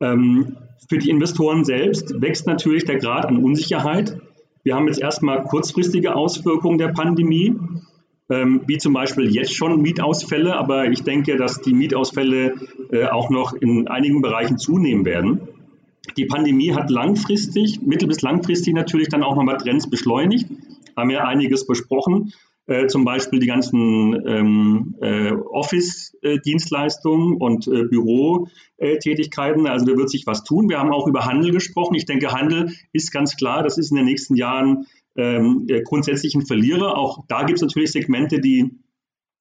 [0.00, 0.56] Ähm,
[0.88, 4.18] für die Investoren selbst wächst natürlich der Grad an Unsicherheit.
[4.62, 7.56] Wir haben jetzt erstmal kurzfristige Auswirkungen der Pandemie,
[8.30, 12.54] ähm, wie zum Beispiel jetzt schon Mietausfälle, aber ich denke, dass die Mietausfälle
[12.90, 15.48] äh, auch noch in einigen Bereichen zunehmen werden.
[16.16, 20.46] Die Pandemie hat langfristig, mittel- bis langfristig natürlich dann auch nochmal Trends beschleunigt,
[20.96, 22.32] haben ja einiges besprochen
[22.68, 29.66] äh, zum Beispiel die ganzen ähm, äh, Office-Dienstleistungen und äh, Bürotätigkeiten.
[29.66, 30.68] Also da wird sich was tun.
[30.68, 31.94] Wir haben auch über Handel gesprochen.
[31.94, 36.44] Ich denke, Handel ist ganz klar, das ist in den nächsten Jahren ähm, grundsätzlich ein
[36.44, 36.98] Verlierer.
[36.98, 38.70] Auch da gibt es natürlich Segmente, die,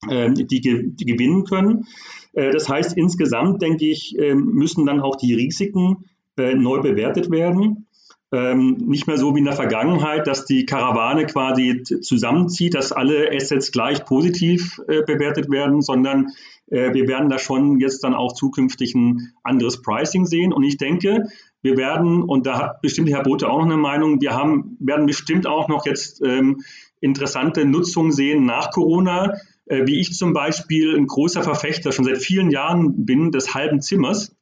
[0.09, 1.85] ähm, die, gewinnen können.
[2.31, 6.05] Äh, das heißt, insgesamt, denke ich, ähm, müssen dann auch die Risiken
[6.37, 7.86] äh, neu bewertet werden
[8.31, 13.31] ähm, nicht mehr so wie in der Vergangenheit, dass die Karawane quasi zusammenzieht, dass alle
[13.31, 16.27] Assets gleich positiv äh, bewertet werden, sondern
[16.69, 20.51] äh, wir werden da schon jetzt dann auch zukünftig ein anderes Pricing sehen.
[20.51, 21.23] Und ich denke,
[21.61, 25.05] wir werden, und da hat bestimmt Herr Bote auch noch eine Meinung, wir haben, werden
[25.05, 26.61] bestimmt auch noch jetzt ähm,
[26.99, 29.35] interessante Nutzungen sehen nach Corona,
[29.67, 33.81] äh, wie ich zum Beispiel ein großer Verfechter schon seit vielen Jahren bin des halben
[33.81, 34.36] Zimmers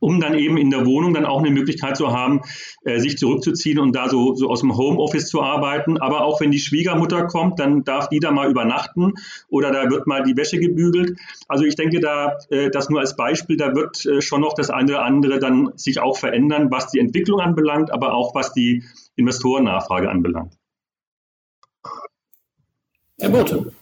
[0.00, 2.42] um dann eben in der Wohnung dann auch eine Möglichkeit zu haben,
[2.84, 5.98] äh, sich zurückzuziehen und da so, so aus dem Homeoffice zu arbeiten.
[5.98, 9.14] Aber auch wenn die Schwiegermutter kommt, dann darf die da mal übernachten
[9.48, 11.18] oder da wird mal die Wäsche gebügelt.
[11.48, 14.70] Also ich denke da, äh, das nur als Beispiel, da wird äh, schon noch das
[14.70, 18.84] eine oder andere dann sich auch verändern, was die Entwicklung anbelangt, aber auch was die
[19.16, 20.54] Investorennachfrage anbelangt.
[23.20, 23.72] Herr Bote.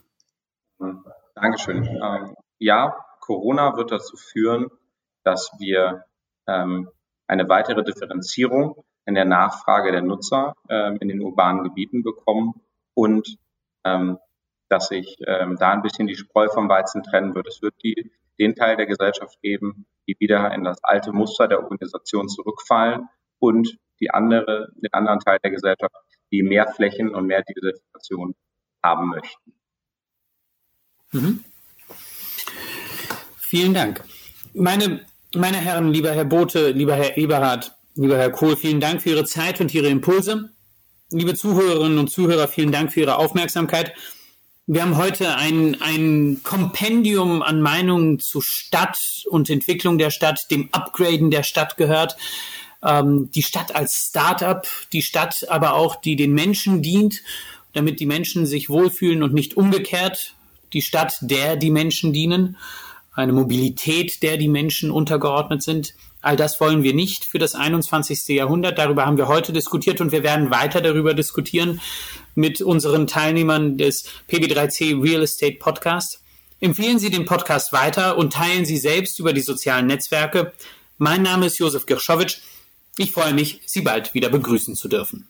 [1.35, 1.85] Dankeschön.
[1.85, 4.71] Ähm, ja, Corona wird dazu führen,
[5.27, 6.05] dass wir
[6.47, 6.89] ähm,
[7.27, 12.55] eine weitere Differenzierung in der Nachfrage der Nutzer ähm, in den urbanen Gebieten bekommen
[12.95, 13.37] und
[13.85, 14.19] ähm,
[14.69, 17.49] dass sich ähm, da ein bisschen die Spreu vom Weizen trennen wird.
[17.49, 21.63] Es wird die, den Teil der Gesellschaft geben, die wieder in das alte Muster der
[21.63, 23.09] Organisation zurückfallen
[23.41, 25.95] und die andere, den anderen Teil der Gesellschaft,
[26.31, 28.35] die mehr Flächen und mehr Diversifikation
[28.85, 29.55] haben möchten.
[31.13, 31.45] Mhm.
[33.39, 34.03] Vielen Dank.
[34.55, 35.07] Meine
[35.37, 39.25] meine Herren, lieber Herr Bote, lieber Herr Eberhard, lieber Herr Kohl, vielen Dank für Ihre
[39.25, 40.51] Zeit und Ihre Impulse.
[41.11, 43.93] Liebe Zuhörerinnen und Zuhörer, vielen Dank für Ihre Aufmerksamkeit.
[44.67, 48.99] Wir haben heute ein, ein Kompendium an Meinungen zu Stadt
[49.31, 52.17] und Entwicklung der Stadt, dem Upgraden der Stadt gehört.
[52.83, 57.23] Ähm, die Stadt als Start-up, die Stadt aber auch, die den Menschen dient,
[57.75, 60.35] damit die Menschen sich wohlfühlen und nicht umgekehrt.
[60.73, 62.57] Die Stadt, der die Menschen dienen
[63.17, 65.95] eine Mobilität, der die Menschen untergeordnet sind.
[66.21, 68.29] All das wollen wir nicht für das 21.
[68.29, 68.79] Jahrhundert.
[68.79, 71.81] Darüber haben wir heute diskutiert und wir werden weiter darüber diskutieren
[72.35, 76.23] mit unseren Teilnehmern des PB3C Real Estate Podcast.
[76.61, 80.53] Empfehlen Sie den Podcast weiter und teilen Sie selbst über die sozialen Netzwerke.
[80.99, 82.39] Mein Name ist Josef Girschowitsch.
[82.99, 85.29] Ich freue mich, Sie bald wieder begrüßen zu dürfen.